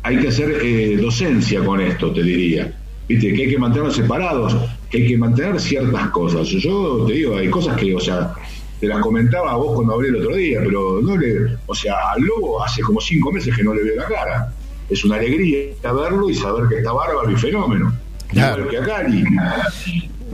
[0.03, 2.75] hay que hacer eh, docencia con esto, te diría.
[3.09, 3.33] ¿Viste?
[3.33, 4.57] Que hay que mantenernos separados,
[4.91, 6.47] que hay que mantener ciertas cosas.
[6.49, 8.35] Yo te digo, hay cosas que, o sea,
[8.79, 11.95] te las comentaba a vos cuando hablé el otro día, pero no le, o sea,
[12.15, 14.53] al lobo hace como cinco meses que no le veo la cara.
[14.91, 17.93] Es una alegría verlo y saber que está bárbaro y fenómeno.
[18.33, 19.25] Igual que a Cali,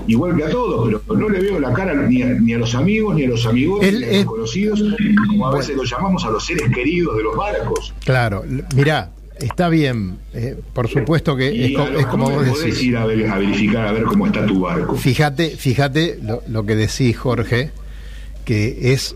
[0.06, 2.74] igual que a todos, pero no le veo la cara ni a, ni a los
[2.74, 4.82] amigos, ni a los amigos, ni a los conocidos,
[5.28, 7.94] como a veces lo llamamos a los seres queridos de los barcos.
[8.04, 8.42] Claro,
[8.74, 12.82] mirá, está bien, eh, por supuesto que es, co- como vos decís.
[12.82, 14.96] ir a, ver- a verificar a ver cómo está tu barco.
[14.96, 17.70] Fíjate, fíjate lo, lo que decís, Jorge,
[18.44, 19.14] que es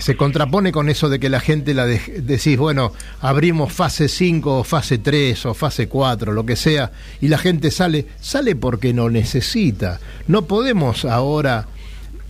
[0.00, 4.64] se contrapone con eso de que la gente la decís, bueno, abrimos fase 5 o
[4.64, 9.10] fase 3 o fase 4, lo que sea, y la gente sale, sale porque no
[9.10, 10.00] necesita.
[10.28, 11.66] No podemos ahora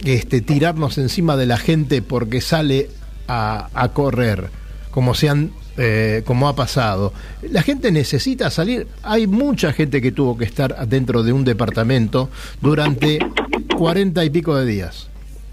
[0.05, 2.91] este, tirarnos encima de la gente porque sale
[3.29, 4.51] a, a correr,
[4.91, 7.13] como se han eh, como ha pasado.
[7.51, 8.87] La gente necesita salir.
[9.03, 12.31] Hay mucha gente que tuvo que estar dentro de un departamento
[12.63, 13.19] durante
[13.77, 15.09] cuarenta y pico de días.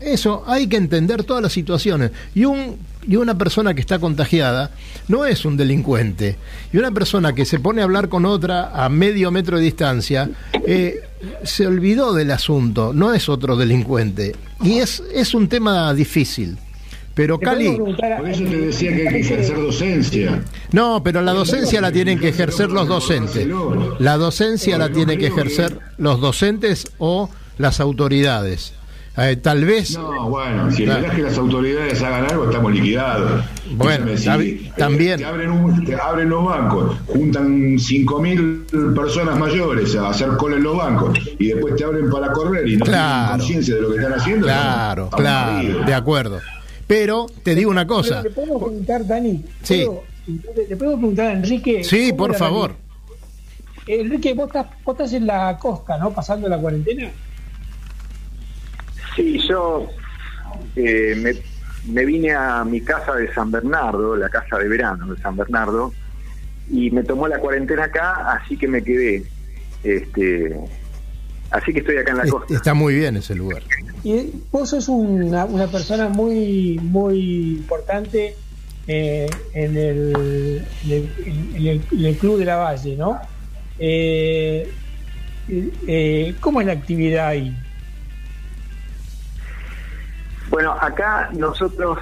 [0.06, 2.12] Eso, hay que entender todas las situaciones.
[2.36, 4.72] Y, un, y una persona que está contagiada
[5.08, 6.38] no es un delincuente.
[6.72, 10.30] Y una persona que se pone a hablar con otra a medio metro de distancia,
[10.66, 11.02] eh,
[11.44, 14.36] se olvidó del asunto, no es otro delincuente.
[14.62, 16.58] Y es, es un tema difícil.
[17.16, 17.78] Pero Cali...
[17.78, 17.90] Por
[18.28, 20.44] eso te decía que hay que ejercer docencia.
[20.72, 23.48] No, pero la docencia la tienen que ejercer los docentes.
[24.00, 28.74] La docencia la tienen que ejercer los docentes o las autoridades.
[29.16, 29.96] Eh, tal vez.
[29.96, 31.00] No, bueno, si Claro.
[31.02, 33.46] esperás que las autoridades hagan algo, estamos liquidados.
[33.76, 35.18] Bueno, si, eh, también.
[35.20, 40.64] Te abren, un- te abren los bancos, juntan 5.000 personas mayores a hacer cola en
[40.64, 43.20] los bancos y después te abren para correr y no Claro.
[43.24, 44.48] tienen conciencia de lo que están haciendo.
[44.48, 46.40] Claro, estamos claro, de acuerdo.
[46.88, 48.24] Pero te digo una cosa.
[48.24, 49.46] ¿Le podemos preguntar, Dani?
[49.62, 49.84] Sí.
[49.86, 50.04] ¿puedo-
[50.70, 51.84] ¿Le podemos preguntar a Enrique?
[51.84, 52.72] Sí, por favor.
[53.86, 56.10] Enrique, vos estás, vos estás en la costa, ¿no?
[56.12, 57.12] Pasando la cuarentena.
[59.16, 59.88] Sí, yo
[60.76, 61.34] eh, me,
[61.94, 65.94] me vine a mi casa de San Bernardo, la casa de verano de San Bernardo,
[66.70, 69.24] y me tomó la cuarentena acá, así que me quedé.
[69.84, 70.58] Este,
[71.52, 72.54] así que estoy acá en la costa.
[72.56, 73.62] Está muy bien ese lugar.
[74.04, 78.36] Y eh, vos sos una, una persona muy muy importante
[78.88, 81.10] eh, en, el, en, el,
[81.56, 83.20] en el- en el Club de la Valle, ¿no?
[83.80, 84.70] Eh,
[85.88, 87.56] eh, ¿Cómo es la actividad ahí?
[90.54, 91.98] Bueno, acá nosotros,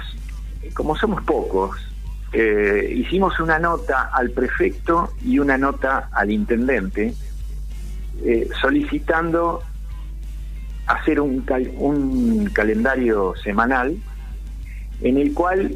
[0.74, 1.74] como somos pocos,
[2.34, 7.14] eh, hicimos una nota al prefecto y una nota al intendente
[8.22, 9.62] eh, solicitando
[10.86, 13.96] hacer un, cal- un calendario semanal
[15.00, 15.74] en el cual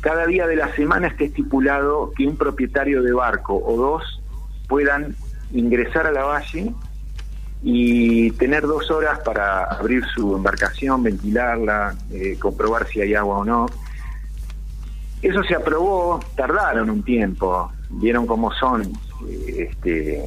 [0.00, 4.20] cada día de la semana esté estipulado que un propietario de barco o dos
[4.66, 5.14] puedan
[5.52, 6.74] ingresar a la valle
[7.66, 13.44] y tener dos horas para abrir su embarcación, ventilarla, eh, comprobar si hay agua o
[13.44, 13.66] no.
[15.22, 18.82] Eso se aprobó, tardaron un tiempo, vieron cómo son
[19.28, 20.18] eh, este,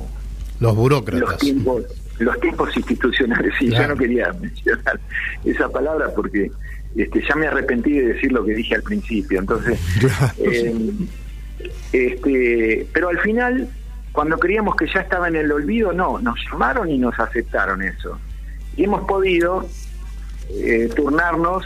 [0.59, 1.37] Los los burócratas.
[1.37, 1.83] tiempos
[2.19, 3.53] los tiempos institucionales.
[3.59, 3.89] Sí, Claro.
[3.89, 4.99] yo no quería mencionar
[5.45, 6.49] esa palabra porque
[6.95, 9.39] este, ya me arrepentí de decir lo que dije al principio.
[9.39, 9.79] Entonces,
[10.39, 10.73] eh,
[11.93, 13.69] este, pero al final,
[14.17, 18.17] cuando creíamos que ya estaba en el olvido, no, nos llamaron y nos aceptaron eso.
[18.75, 19.63] Y hemos podido
[20.49, 21.63] eh, turnarnos.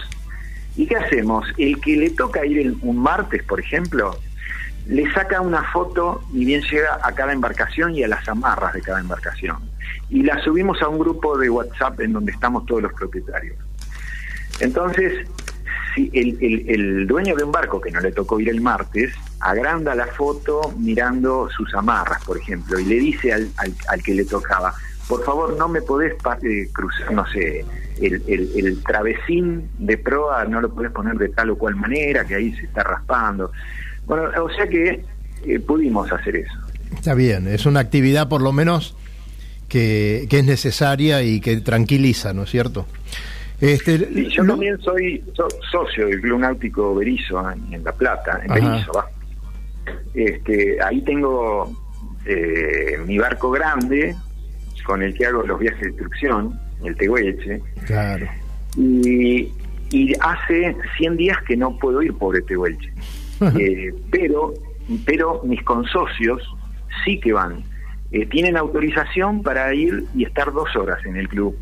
[0.75, 1.47] ¿Y qué hacemos?
[1.57, 4.19] El que le toca ir un martes, por ejemplo,
[4.85, 8.81] le saca una foto y bien llega a cada embarcación y a las amarras de
[8.81, 9.59] cada embarcación.
[10.09, 13.55] Y la subimos a un grupo de WhatsApp en donde estamos todos los propietarios.
[14.59, 15.25] Entonces,
[15.93, 20.07] si el, dueño de un barco que no le tocó ir el martes, agranda la
[20.07, 24.73] foto mirando sus amarras, por ejemplo, y le dice al, al, que le tocaba,
[25.07, 26.13] por favor no me podés
[26.43, 27.65] eh, cruzar, no sé,
[28.01, 32.35] el, el, travesín de proa, no lo podés poner de tal o cual manera, que
[32.35, 33.51] ahí se está raspando.
[34.05, 35.03] Bueno, o sea que
[35.45, 36.53] eh, pudimos hacer eso.
[36.93, 38.95] Está bien, es una actividad por lo menos
[39.67, 42.85] que, que es necesaria y que tranquiliza, ¿no es cierto?
[43.61, 45.23] Este, yo también soy
[45.71, 48.91] socio del Club Náutico Berizo en, La Plata, en Berizo.
[50.15, 51.71] Este, ahí tengo
[52.25, 54.15] eh, mi barco grande
[54.83, 57.61] con el que hago los viajes de instrucción, el Tehuelche.
[57.85, 58.27] Claro.
[58.75, 59.51] Y,
[59.91, 62.91] y hace 100 días que no puedo ir por el Tehuelche.
[63.59, 64.53] Eh, pero,
[65.03, 66.43] pero mis consocios
[67.03, 67.63] sí que van.
[68.11, 71.57] Eh, tienen autorización para ir y estar dos horas en el club.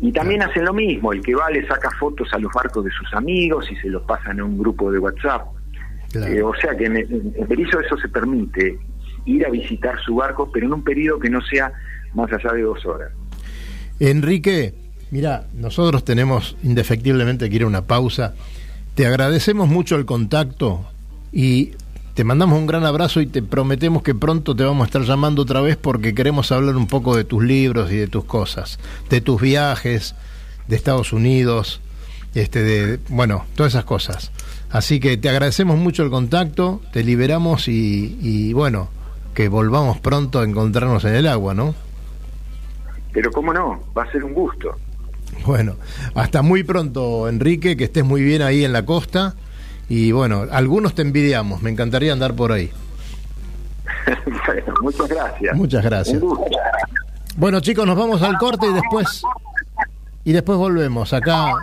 [0.00, 2.90] Y también hacen lo mismo, el que va le saca fotos a los barcos de
[2.90, 5.46] sus amigos y se los pasan en un grupo de WhatsApp.
[6.14, 8.78] Eh, o sea que en, en, eso se permite,
[9.26, 11.72] ir a visitar su barco, pero en un periodo que no sea
[12.14, 13.12] más allá de dos horas.
[14.00, 14.74] Enrique,
[15.10, 18.34] mira, nosotros tenemos indefectiblemente que ir a una pausa.
[18.94, 20.84] Te agradecemos mucho el contacto
[21.32, 21.72] y
[22.20, 25.40] te mandamos un gran abrazo y te prometemos que pronto te vamos a estar llamando
[25.40, 29.22] otra vez porque queremos hablar un poco de tus libros y de tus cosas, de
[29.22, 30.14] tus viajes,
[30.68, 31.80] de Estados Unidos,
[32.34, 34.32] este de bueno, todas esas cosas.
[34.68, 38.90] Así que te agradecemos mucho el contacto, te liberamos y, y bueno,
[39.32, 41.74] que volvamos pronto a encontrarnos en el agua, ¿no?
[43.14, 44.76] Pero cómo no, va a ser un gusto.
[45.46, 45.76] Bueno,
[46.14, 49.36] hasta muy pronto, Enrique, que estés muy bien ahí en la costa
[49.90, 52.70] y bueno, algunos te envidiamos, me encantaría andar por ahí.
[54.82, 55.56] muchas gracias.
[55.56, 56.22] Muchas gracias.
[57.36, 59.22] Bueno, chicos, nos vamos al corte y después
[60.22, 61.54] y después volvemos acá.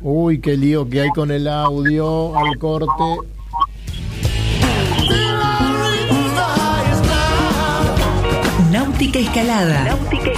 [0.00, 2.88] Uy, qué lío que hay con el audio al corte.
[8.72, 9.84] Náutica Escalada.
[9.84, 10.37] Náutica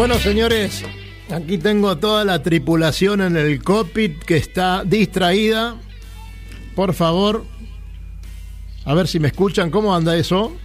[0.00, 0.82] Bueno, señores,
[1.30, 5.76] aquí tengo toda la tripulación en el cockpit que está distraída.
[6.74, 7.44] Por favor,
[8.86, 9.70] a ver si me escuchan.
[9.70, 10.56] ¿Cómo anda eso?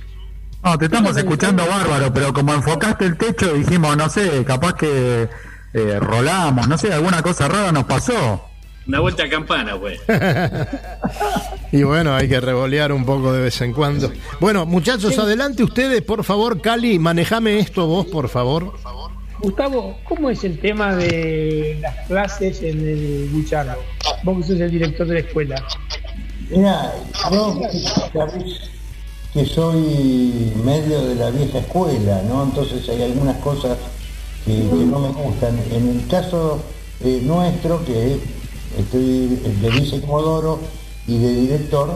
[0.64, 5.28] No, te estamos escuchando bárbaro, pero como enfocaste el techo, dijimos, no sé, capaz que
[5.74, 8.42] eh, rolamos, no sé, alguna cosa rara nos pasó.
[8.88, 10.00] Una vuelta a campana, pues.
[11.74, 14.14] y bueno, hay que revolear un poco de vez en cuando.
[14.40, 18.80] Bueno, muchachos, adelante ustedes, por favor, Cali, manejame esto vos, por favor.
[19.42, 23.76] Gustavo, ¿cómo es el tema de las clases en el Buchardo?
[24.24, 25.64] Vos que sos el director de la escuela.
[26.50, 26.94] Mira,
[27.32, 27.60] yo
[29.34, 32.44] que soy medio de la vieja escuela, ¿no?
[32.44, 33.78] Entonces hay algunas cosas
[34.46, 35.60] que, no me gustan.
[35.72, 36.64] En el caso
[37.04, 38.18] eh, nuestro, que
[38.78, 40.60] estoy de vicecomodoro
[41.08, 41.94] y de director,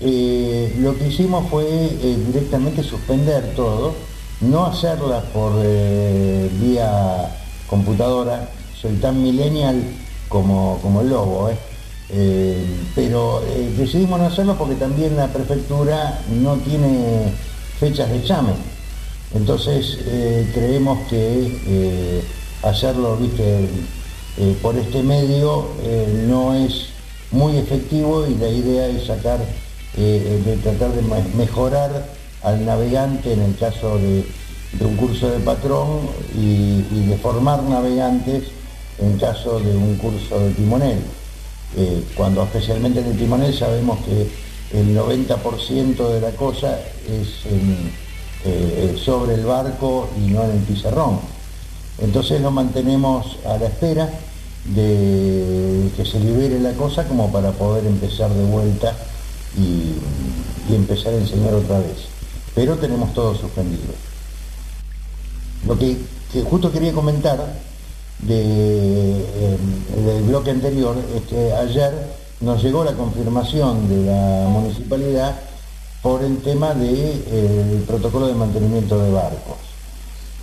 [0.00, 3.94] eh, lo que hicimos fue eh, directamente suspender todo
[4.42, 7.30] no hacerlas por eh, vía
[7.68, 8.48] computadora,
[8.80, 9.82] soy tan millennial
[10.28, 11.56] como, como el lobo, ¿eh?
[12.14, 13.42] Eh, pero
[13.78, 17.32] decidimos no hacerlo porque también la prefectura no tiene
[17.78, 18.54] fechas de examen.
[19.34, 19.98] Entonces
[20.52, 22.20] creemos que
[22.62, 23.66] hacerlo ¿viste?
[24.60, 25.68] por este medio
[26.26, 26.88] no es
[27.30, 29.38] muy efectivo y la idea es sacar,
[29.96, 31.02] de tratar de
[31.34, 32.04] mejorar
[32.42, 34.24] al navegante en el caso de,
[34.80, 38.44] un curso de patrón y, de formar navegantes
[38.98, 40.98] en caso de un curso de timonel.
[41.76, 44.28] Eh, cuando especialmente en el timonel sabemos que
[44.78, 46.78] el 90% de la cosa
[47.08, 47.28] es
[48.44, 51.20] eh, sobre el barco y no en el pizarrón.
[51.98, 54.10] Entonces lo mantenemos a la espera
[54.64, 58.96] de que se libere la cosa como para poder empezar de vuelta
[59.58, 62.11] y empezar a enseñar otra vez
[62.54, 63.94] pero tenemos todo suspendido.
[65.66, 65.96] Lo que,
[66.44, 67.38] justo quería comentar
[68.20, 69.56] de,
[70.04, 71.92] del bloque anterior es que ayer
[72.40, 75.36] nos llegó la confirmación de la municipalidad
[76.02, 79.56] por el tema del protocolo de mantenimiento de barcos.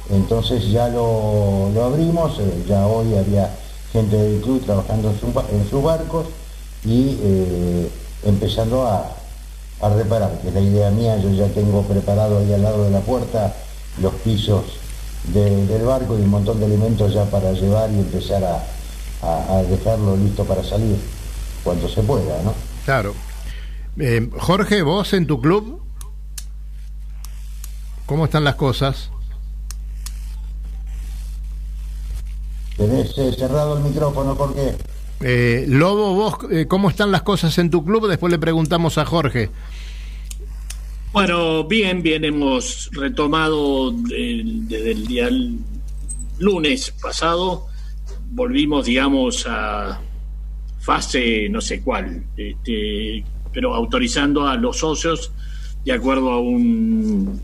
[0.10, 3.54] Entonces ya lo, abrimos, eh, ya hoy había
[3.92, 5.14] gente del club trabajando
[5.52, 6.26] en, sus barcos
[6.84, 7.90] y eh,
[8.24, 9.19] empezando a,
[9.82, 13.00] a reparar, que la idea mía, yo ya tengo preparado ahí al lado de la
[13.00, 13.56] puerta
[14.02, 14.64] los pisos
[15.26, 18.64] del barco y un montón de elementos ya para llevar y empezar a,
[19.70, 20.98] dejarlo listo para salir
[21.64, 22.54] cuando se pueda, ¿no?
[22.86, 23.14] Claro.
[23.98, 25.82] Eh, Jorge, vos en tu club,
[28.06, 29.12] ¿cómo están las cosas?
[32.78, 34.74] Tenés eh, cerrado el micrófono, ¿por qué?
[35.22, 38.08] Eh, Lobo, vos, eh, ¿cómo están las cosas en tu club?
[38.08, 39.50] Después le preguntamos a Jorge.
[41.12, 45.30] Bueno, bien, bien, hemos retomado desde el día
[46.38, 47.66] lunes pasado,
[48.32, 50.00] volvimos, digamos, a
[50.80, 55.32] fase no sé cuál, este, pero autorizando a los socios
[55.84, 57.42] de acuerdo a un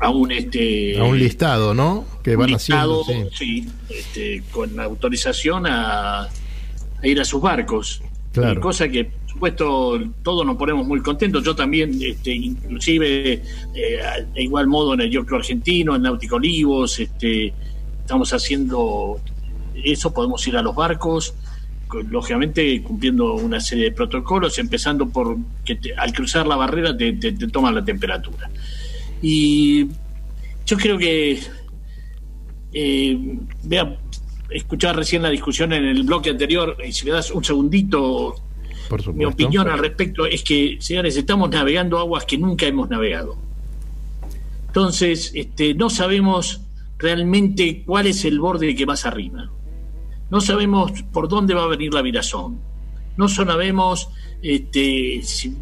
[0.00, 2.04] a un este a un listado, ¿no?
[2.24, 6.28] Que van haciendo, sí, este, con autorización a
[7.02, 8.02] ir a sus barcos.
[8.60, 11.44] cosa que, por supuesto, todos nos ponemos muy contentos.
[11.44, 13.42] Yo también, este, inclusive,
[13.74, 13.98] eh,
[14.34, 17.52] de igual modo en el York argentino, en Náutico Olivos, este,
[18.00, 19.20] estamos haciendo
[19.74, 21.34] eso, podemos ir a los barcos,
[22.10, 27.32] lógicamente cumpliendo una serie de protocolos, empezando por que al cruzar la barrera te, te,
[27.48, 28.50] toman la temperatura.
[29.20, 29.88] Y
[30.66, 31.40] yo creo que,
[32.72, 33.98] eh, vea,
[34.54, 38.34] escuchaba recién la discusión en el bloque anterior, y si me das un segundito,
[39.14, 43.36] mi opinión al respecto es que, señores, estamos navegando aguas que nunca hemos navegado.
[44.66, 46.62] Entonces, este, no sabemos
[46.98, 49.50] realmente cuál es el borde que más arriba.
[50.30, 52.58] No sabemos por dónde va a venir la virazón.
[53.16, 54.08] No sabemos
[54.42, 55.54] este, si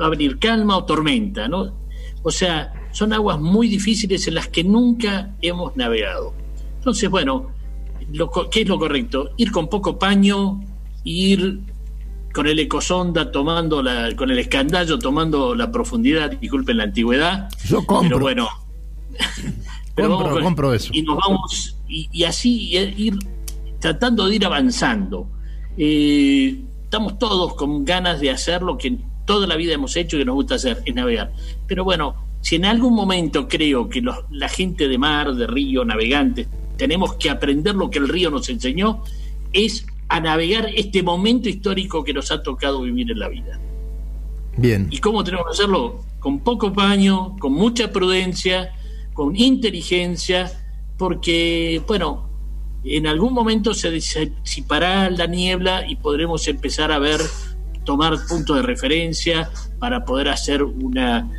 [0.00, 1.74] va a venir calma o tormenta, ¿no?
[2.22, 6.34] O sea, son aguas muy difíciles en las que nunca hemos navegado.
[6.78, 7.50] Entonces, bueno,
[8.50, 9.30] ¿qué es lo correcto?
[9.36, 10.60] Ir con poco paño,
[11.04, 11.60] ir
[12.32, 17.48] con el ecosonda tomando la, con el escandallo tomando la profundidad, disculpen la antigüedad.
[17.64, 18.18] Yo compro.
[19.94, 20.30] Pero bueno.
[20.34, 20.90] pero compro, eso.
[20.94, 23.18] Y nos vamos, y, así ir
[23.80, 25.26] tratando de ir avanzando.
[25.76, 28.96] Eh, estamos todos con ganas de hacer lo que
[29.26, 31.32] toda la vida hemos hecho y que nos gusta hacer, es navegar.
[31.66, 36.48] Pero bueno, si en algún momento creo que la gente de mar, de río, navegantes,
[36.80, 39.02] tenemos que aprender lo que el río nos enseñó,
[39.52, 43.60] es a navegar este momento histórico que nos ha tocado vivir en la vida.
[44.56, 44.88] Bien.
[44.90, 46.00] ¿Y cómo tenemos que hacerlo?
[46.20, 48.72] Con poco paño, con mucha prudencia,
[49.12, 50.50] con inteligencia,
[50.96, 52.30] porque, bueno,
[52.82, 57.20] en algún momento se disipará la niebla y podremos empezar a ver,
[57.84, 61.30] tomar puntos de referencia para poder hacer una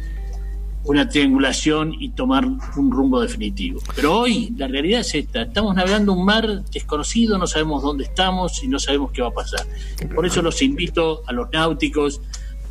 [0.84, 3.82] una triangulación y tomar un rumbo definitivo.
[3.96, 8.64] Pero hoy la realidad es esta, estamos navegando un mar desconocido, no sabemos dónde estamos
[8.64, 9.66] y no sabemos qué va a pasar.
[10.14, 12.22] Por eso los invito a los náuticos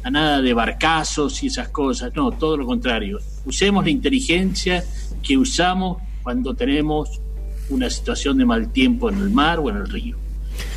[0.02, 3.18] a nada de barcazos y esas cosas, no, todo lo contrario.
[3.44, 4.84] Usemos la inteligencia
[5.22, 7.20] que usamos cuando tenemos
[7.68, 10.16] una situación de mal tiempo en el mar o en el río.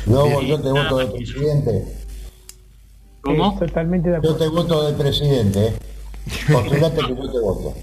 [0.06, 1.84] No, yo te voto de presidente.
[3.22, 3.58] ¿Cómo?
[3.58, 4.38] Totalmente de acuerdo.
[4.38, 5.74] Yo te voto de presidente.
[6.52, 7.74] Postulate que yo te voto.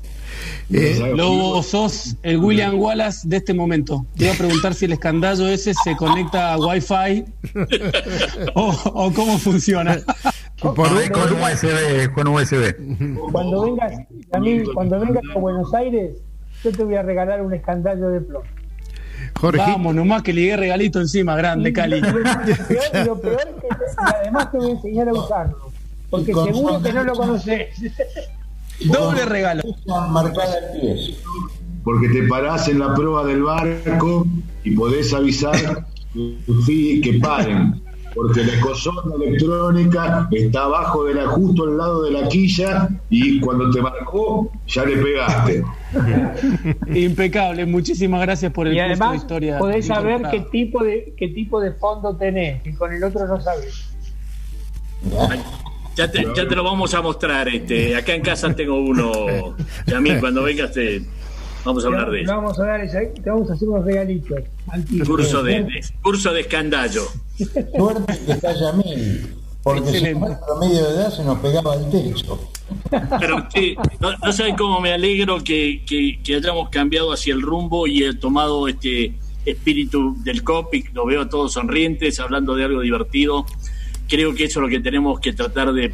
[0.73, 4.05] Eh, Lobo, sos el William Wallace de este momento.
[4.15, 7.25] Te iba a preguntar si el escandallo ese se conecta a Wi-Fi
[8.55, 9.97] o, cómo funciona.
[10.61, 12.75] con, USB, con USB.
[13.31, 13.93] Cuando vengas,
[14.31, 16.15] a cuando vengas a Buenos Aires,
[16.63, 18.45] yo te voy a regalar un escandallo de plomo.
[19.39, 19.57] Jorge.
[19.57, 21.97] Vamos, nomás que le llegué regalito encima, grande, Cali.
[21.97, 23.67] Y lo peor, es que
[23.97, 25.70] además te voy a enseñar a usarlo.
[26.11, 27.69] Porque seguro que no lo conoces.
[28.85, 29.63] Doble regalo.
[31.83, 34.27] Porque te parás en la prueba del barco
[34.63, 37.81] y podés avisar que paren
[38.13, 43.39] porque la ecozona electrónica está abajo de la, justo al lado de la quilla y
[43.39, 45.63] cuando te marcó ya le pegaste.
[46.99, 49.59] Impecable, muchísimas gracias por el y además, de historia.
[49.59, 53.39] Podés saber qué tipo de qué tipo de fondo tenés, que con el otro no
[53.39, 53.89] sabes.
[55.95, 59.93] Ya te, ya te lo vamos a mostrar, este, acá en casa tengo uno, y
[59.93, 61.01] a mí cuando vengas te,
[61.63, 62.31] Vamos a hablar de eso.
[62.35, 64.39] Vamos a dar te vamos a hacer unos regalitos.
[65.05, 67.03] Curso de, curso de escandallo.
[67.37, 72.39] Suerte que está Yamil, porque si no promedio de edad se nos pegaba el techo.
[73.19, 78.03] Pero sí, no, saben cómo me alegro que, que, hayamos cambiado hacia el rumbo y
[78.03, 79.13] he tomado este
[79.45, 83.45] espíritu del COPIC, lo veo a todos sonrientes, hablando de algo divertido.
[84.11, 85.93] Creo que eso es lo que tenemos que tratar de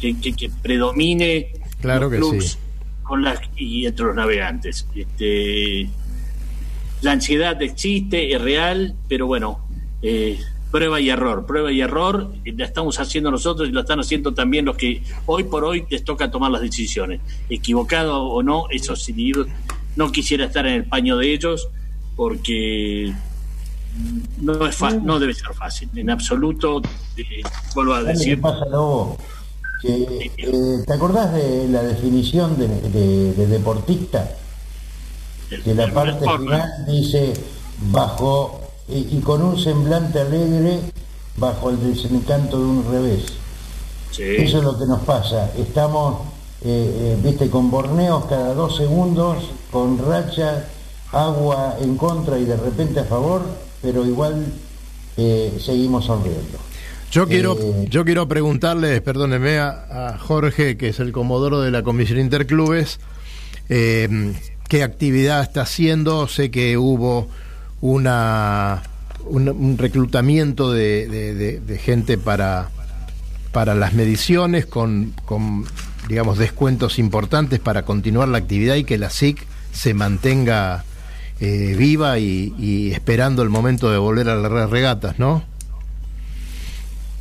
[0.00, 1.52] que, que predomine.
[1.80, 2.58] Claro que sí
[3.04, 4.86] con las y entre los navegantes.
[4.96, 5.88] Este,
[7.02, 9.64] la ansiedad existe, es real, pero bueno,
[10.02, 10.40] eh,
[10.72, 14.64] prueba y error, prueba y error, la estamos haciendo nosotros y lo están haciendo también
[14.64, 17.20] los que hoy por hoy les toca tomar las decisiones.
[17.48, 19.32] Equivocado o no, eso sí,
[19.94, 21.68] no quisiera estar en el paño de ellos
[22.16, 23.12] porque
[24.40, 26.82] no es no debe ser fácil, en absoluto,
[27.16, 27.42] eh,
[27.74, 28.40] vuelvo a decir.
[29.86, 34.30] Eh, ¿Te acordás de la definición de, deportista?
[35.62, 37.34] Que la parte final dice,
[37.90, 40.80] bajo, y, con un semblante alegre,
[41.36, 43.24] bajo el desencanto de un revés.
[44.18, 45.50] Eso es lo que nos pasa.
[45.58, 46.22] Estamos,
[46.62, 50.64] eh, eh, viste, con borneos cada dos segundos, con racha,
[51.12, 53.42] agua en contra y de repente a favor,
[53.84, 54.46] pero igual
[55.60, 56.58] seguimos sonriendo.
[57.14, 61.84] Yo quiero, eh, yo quiero preguntarle, perdóneme, a, Jorge, que es el comodoro de la
[61.84, 62.98] Comisión Interclubes,
[63.68, 64.34] eh,
[64.68, 66.26] qué actividad está haciendo.
[66.26, 67.28] Sé que hubo
[67.80, 68.82] una,
[69.26, 72.70] un, reclutamiento de, gente para,
[73.52, 75.66] para las mediciones con, con,
[76.08, 80.84] digamos, descuentos importantes para continuar la actividad y que la SIC se mantenga
[81.44, 85.42] eh, viva y, y esperando el momento de volver a las regatas, ¿no?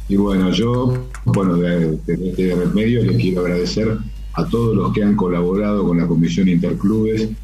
[0.10, 3.98] Y bueno, yo, bueno, de, este medio les quiero agradecer
[4.34, 7.36] a todos los que han colaborado con la Comisión Interclubes, eh,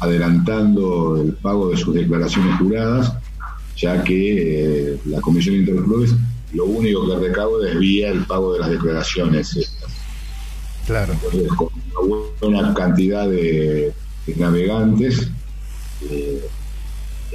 [0.00, 3.12] adelantando el pago de sus declaraciones juradas,
[3.76, 6.14] ya que eh, la Comisión Interclubes
[6.52, 9.76] lo único que recauda es vía el pago de las declaraciones.
[10.86, 11.12] Claro.
[11.14, 11.68] Entonces, con
[12.02, 13.92] una buena cantidad de,
[14.36, 15.30] navegantes,
[16.02, 16.40] eh,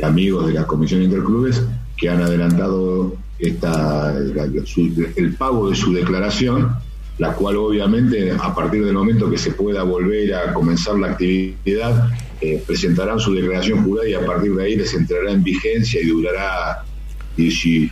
[0.04, 1.64] amigos de la Comisión Interclubes,
[1.98, 6.76] que han adelantado esta, el pago de su declaración,
[7.18, 12.10] la cual obviamente a partir del momento que se pueda volver a comenzar la actividad,
[12.42, 16.08] eh, presentarán su declaración jurada y a partir de ahí les entrará en vigencia y
[16.08, 16.86] durará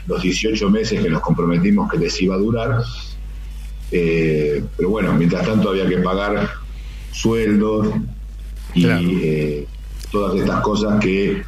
[0.08, 2.82] los 18 meses que nos comprometimos que les iba a durar.
[3.92, 6.50] Eh, pero bueno, mientras tanto había que pagar
[7.12, 7.88] sueldos
[8.74, 9.67] y eh,
[10.18, 11.44] todas estas cosas que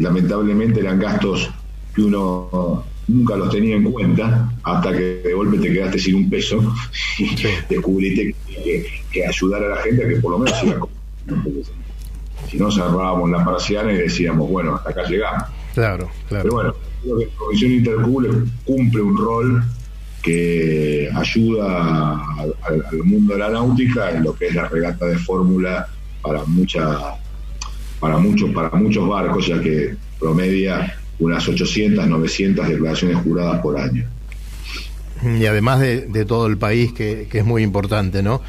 [0.00, 1.50] lamentablemente eran gastos
[1.94, 6.30] que uno nunca los tenía en cuenta hasta que de golpe te quedaste sin un
[6.30, 6.58] peso
[7.18, 7.36] y
[7.68, 8.34] descubriste
[9.12, 10.78] que, ayudar a la gente a que por lo menos siga
[12.50, 15.44] si no cerrábamos la parcial y decíamos bueno hasta acá llegamos
[15.74, 16.44] claro claro.
[16.44, 18.30] Pero bueno creo que la Comisión Intercule
[18.64, 19.64] cumple un rol
[20.22, 25.86] que ayuda al, mundo de la náutica en lo que es la regata de fórmula
[26.22, 27.18] para mucha
[28.00, 34.04] para muchos para muchos barcos ya que promedia unas 800, 900 declaraciones juradas por año.
[35.22, 38.42] Y además de, todo el país, que, es muy importante, ¿no?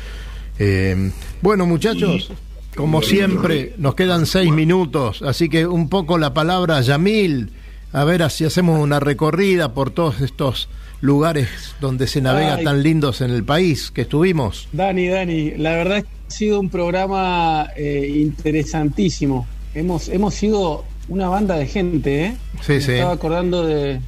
[0.59, 2.31] Eh, bueno, muchachos,
[2.75, 7.51] como siempre, nos quedan seis minutos, así que un poco la palabra Yamil,
[7.93, 10.67] a ver si hacemos una recorrida por todos estos
[11.05, 11.47] lugares
[11.79, 14.67] donde se navega tan lindos en el país que estuvimos.
[14.73, 19.47] Dani, Dani, la verdad es que ha sido un programa eh, interesantísimo.
[19.73, 22.37] Hemos, hemos sido una banda de gente, ¿eh?
[22.61, 22.93] Sí, sí.
[22.93, 24.01] Estaba acordando de,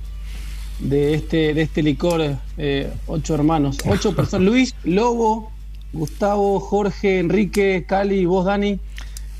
[0.79, 4.47] de este de este licor, eh, ocho hermanos, ocho personas.
[4.51, 5.51] Luis, Lobo,
[5.93, 8.79] Gustavo, Jorge, Enrique, Cali, vos, Dani.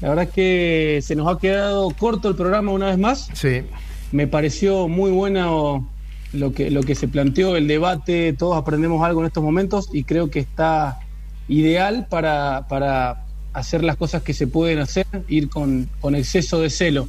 [0.02, 3.30] La verdad es que se nos ha quedado corto el programa una vez más.
[3.34, 3.64] Sí.
[4.12, 5.88] Me pareció muy bueno
[6.34, 10.04] lo que, lo que se planteó, el debate, todos aprendemos algo en estos momentos y
[10.04, 11.00] creo que está
[11.48, 16.70] ideal para, para hacer las cosas que se pueden hacer, ir con, con exceso de
[16.70, 17.08] celo.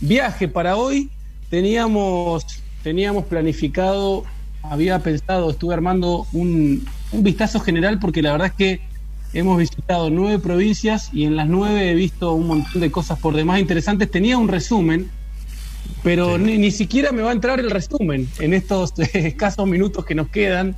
[0.00, 1.10] Viaje para hoy,
[1.48, 2.44] teníamos,
[2.82, 4.24] teníamos planificado,
[4.62, 8.80] había pensado, estuve armando un, un vistazo general porque la verdad es que
[9.32, 13.34] hemos visitado nueve provincias y en las nueve he visto un montón de cosas por
[13.34, 14.10] demás interesantes.
[14.10, 15.10] Tenía un resumen,
[16.02, 20.14] pero ni, ni, siquiera me va a entrar el resumen en estos escasos minutos que
[20.14, 20.76] nos quedan.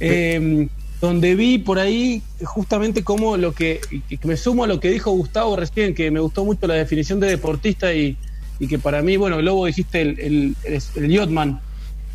[0.00, 0.68] Eh,
[1.00, 5.10] donde vi por ahí justamente como lo que, que, me sumo a lo que dijo
[5.10, 8.16] Gustavo recién, que me gustó mucho la definición de deportista y,
[8.58, 11.60] y que para mí, bueno, Lobo dijiste el, el, el, el yachtman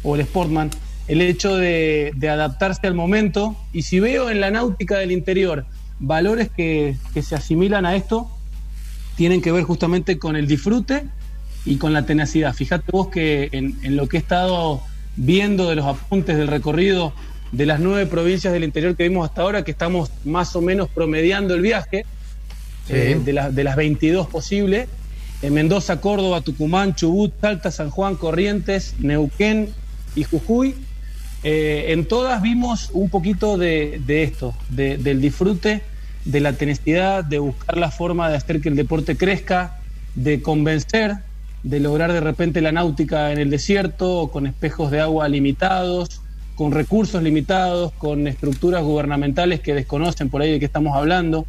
[0.04, 0.72] o el sportman,
[1.08, 3.56] el hecho de, de, adaptarse al momento.
[3.72, 5.66] Y si veo en la náutica del interior
[6.00, 8.30] valores que, que se asimilan a esto,
[9.16, 11.06] tienen que ver justamente con el disfrute
[11.66, 12.54] y con la tenacidad.
[12.54, 14.82] Fíjate vos que en, en lo que he estado
[15.16, 17.14] viendo de los apuntes del recorrido,
[17.52, 20.90] de las nueve provincias del interior que vimos hasta ahora, que estamos más o menos
[20.90, 22.06] promediando el viaje,
[22.88, 22.94] sí.
[22.94, 24.88] eh, de, la, de, las 22 posibles,
[25.42, 29.70] en Mendoza, Córdoba, Tucumán, Chubut, Salta, San Juan, Corrientes, Neuquén
[30.16, 30.76] y Jujuy.
[31.44, 35.82] Eh, en todas vimos un poquito de, de esto, de, del disfrute,
[36.26, 39.80] de la tenacidad, de buscar la forma de hacer que el deporte crezca,
[40.14, 41.16] de convencer,
[41.64, 46.22] de lograr de repente la náutica en el desierto, con espejos de agua limitados,
[46.56, 51.46] con recursos limitados, con estructuras gubernamentales que desconocen por ahí de qué estamos hablando.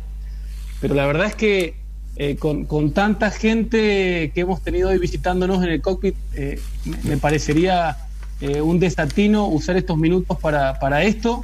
[0.80, 1.74] Pero la verdad es que
[2.16, 6.60] eh, con, con, tanta gente que hemos tenido hoy visitándonos en el cockpit, eh,
[7.04, 7.96] me parecería
[8.42, 11.42] eh, un desatino usar estos minutos para, para esto.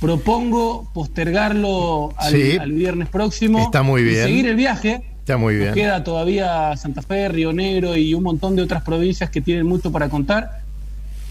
[0.00, 3.58] Propongo postergarlo al, sí, al, viernes próximo.
[3.58, 4.16] Está muy bien.
[4.16, 5.02] Y seguir el viaje.
[5.28, 5.66] Está muy bien.
[5.66, 9.66] Nos queda todavía Santa Fe, Río Negro y un montón de otras provincias que tienen
[9.66, 10.62] mucho para contar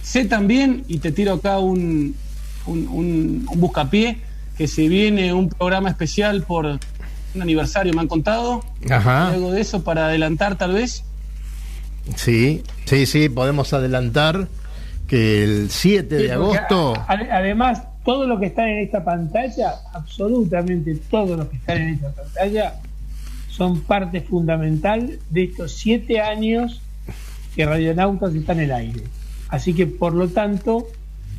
[0.03, 2.15] Sé también, y te tiro acá un,
[2.67, 4.19] un, un, un buscapié,
[4.55, 8.63] que se viene un programa especial por un aniversario, me han contado.
[8.87, 9.29] Ajá.
[9.29, 11.03] Algo de eso para adelantar tal vez.
[12.15, 14.47] Sí, sí, sí, podemos adelantar
[15.07, 16.93] que el 7 de agosto...
[17.07, 22.11] Además, todo lo que está en esta pantalla, absolutamente todo lo que está en esta
[22.11, 22.75] pantalla,
[23.57, 26.79] son parte fundamental de estos siete años
[27.55, 29.03] que Radionautas está en el aire.
[29.49, 30.87] Así que, por lo tanto,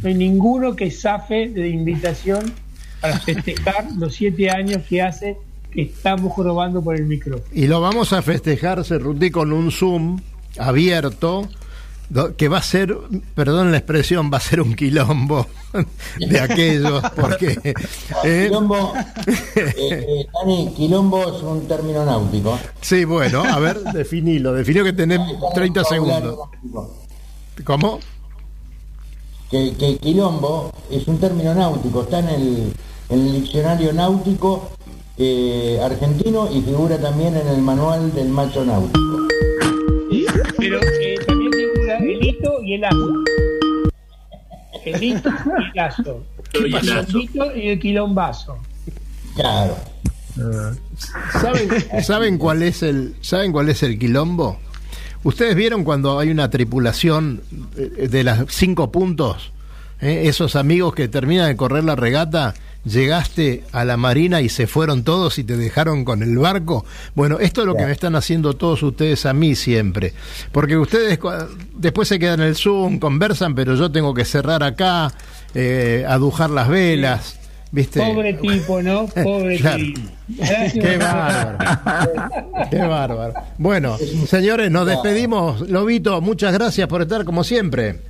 [0.02, 2.52] no hay ninguno que zafe de invitación
[3.00, 5.36] para festejar los siete años que hace
[5.72, 7.48] que estamos robando por el micrófono.
[7.52, 10.20] Y lo vamos a festejar, Cerruti, con un Zoom
[10.58, 11.48] abierto
[12.36, 12.96] que va a ser,
[13.34, 15.46] perdón la expresión, va a ser un quilombo
[16.18, 17.74] de aquellos, porque...
[18.24, 18.94] Eh, quilombo,
[19.26, 22.58] eh, eh, Dani, quilombo es un término náutico.
[22.80, 25.20] Sí, bueno, a ver, definilo, definilo que tenés
[25.54, 26.38] 30 segundos.
[27.64, 28.00] ¿Cómo?
[29.50, 32.72] Que, que, quilombo es un término náutico, está en el,
[33.10, 34.70] en el diccionario náutico
[35.20, 39.28] eh, argentino y figura también en el manual del macho náutico.
[40.56, 41.16] Pero eh,
[42.12, 43.24] el hito y el aso.
[44.84, 46.22] El hito y el aso.
[46.54, 48.58] El hito y el quilombazo.
[49.34, 49.76] Claro.
[51.40, 51.68] ¿Saben,
[52.02, 54.58] ¿Saben cuál es el ¿Saben cuál es el quilombo?
[55.24, 57.42] Ustedes vieron cuando hay una tripulación
[57.74, 59.52] de las cinco puntos,
[60.00, 60.22] ¿Eh?
[60.26, 62.54] esos amigos que terminan de correr la regata,
[62.84, 66.84] llegaste a la marina y se fueron todos y te dejaron con el barco.
[67.14, 70.14] Bueno, esto es lo que me están haciendo todos ustedes a mí siempre,
[70.52, 71.18] porque ustedes
[71.74, 75.12] después se quedan en el Zoom, conversan, pero yo tengo que cerrar acá,
[75.54, 77.34] eh, adujar las velas.
[77.70, 78.00] ¿Viste?
[78.00, 79.06] Pobre tipo, ¿no?
[79.06, 79.76] Pobre claro.
[79.76, 80.00] tipo.
[80.72, 81.58] Qué bárbaro.
[82.70, 83.34] Qué bárbaro.
[83.58, 85.68] Bueno, señores, nos despedimos.
[85.68, 88.00] Lobito, muchas gracias por estar como siempre.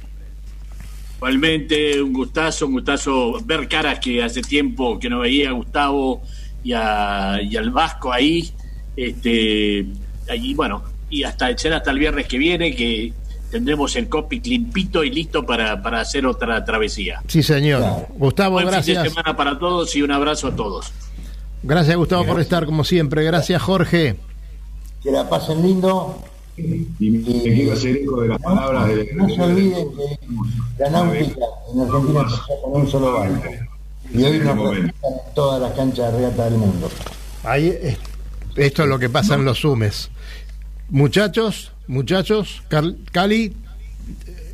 [1.19, 6.23] Igualmente, un gustazo, un gustazo ver caras que hace tiempo que no veía a Gustavo
[6.63, 8.49] y, a, y al Vasco ahí.
[8.97, 9.85] Este,
[10.31, 13.13] allí, bueno, y hasta ser hasta el viernes que viene, que
[13.51, 17.21] tendremos el copy limpito y listo para, para hacer otra travesía.
[17.27, 17.81] Sí, señor.
[17.81, 18.07] Claro.
[18.11, 18.99] Gustavo, Buen gracias.
[18.99, 20.93] Fin de semana para todos y un abrazo a todos.
[21.65, 22.35] Gracias, Gustavo, gracias.
[22.35, 23.25] por estar como siempre.
[23.25, 24.15] Gracias, Jorge.
[25.03, 26.23] Que la pasen lindo.
[26.59, 29.11] Y me quiero hacer eco de las palabras de.
[29.15, 33.51] No se olviden que la náutica en Argentina empezó con un solo barco.
[34.13, 36.89] Y hoy nos representan en todas las canchas de regata del mundo.
[37.45, 37.79] Ahí,
[38.57, 40.11] esto es lo que pasa en los Sumes.
[40.89, 42.63] Muchachos, muchachos,
[43.13, 43.55] Cali,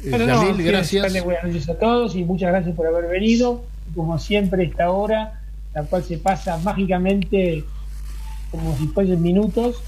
[0.03, 1.25] Pero Yamil, no, gracias.
[1.25, 3.65] Buenas noches a todos y muchas gracias por haber venido.
[3.95, 5.41] Como siempre, esta hora,
[5.75, 7.65] la cual se pasa mágicamente
[8.51, 9.83] como si fuesen minutos.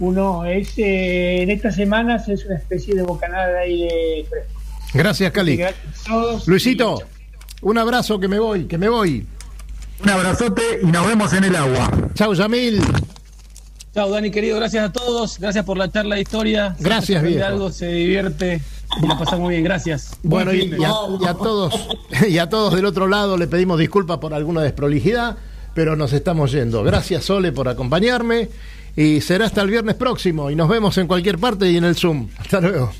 [0.00, 4.60] Uno es, eh, en estas semanas es una especie de bocanada de aire fresco.
[4.94, 5.56] Gracias, Cali.
[5.56, 7.66] Gracias a todos Luisito, y...
[7.66, 9.26] un abrazo que me voy, que me voy.
[10.02, 11.90] Un abrazote y nos vemos en el agua.
[12.14, 12.80] Chau, Yamil.
[13.92, 14.56] Chao, Dani, querido.
[14.58, 15.40] Gracias a todos.
[15.40, 16.76] Gracias por la charla de historia.
[16.78, 17.42] Gracias, bien.
[17.42, 18.60] algo, se divierte
[19.02, 19.64] y la pasamos muy bien.
[19.64, 20.16] Gracias.
[20.22, 21.88] Bueno, y, y a, y a todos,
[22.28, 25.36] y a todos del otro lado le pedimos disculpas por alguna desprolijidad,
[25.74, 26.84] pero nos estamos yendo.
[26.84, 28.48] Gracias, Sole, por acompañarme.
[28.98, 30.50] Y será hasta el viernes próximo.
[30.50, 32.26] Y nos vemos en cualquier parte y en el Zoom.
[32.36, 32.90] Hasta luego.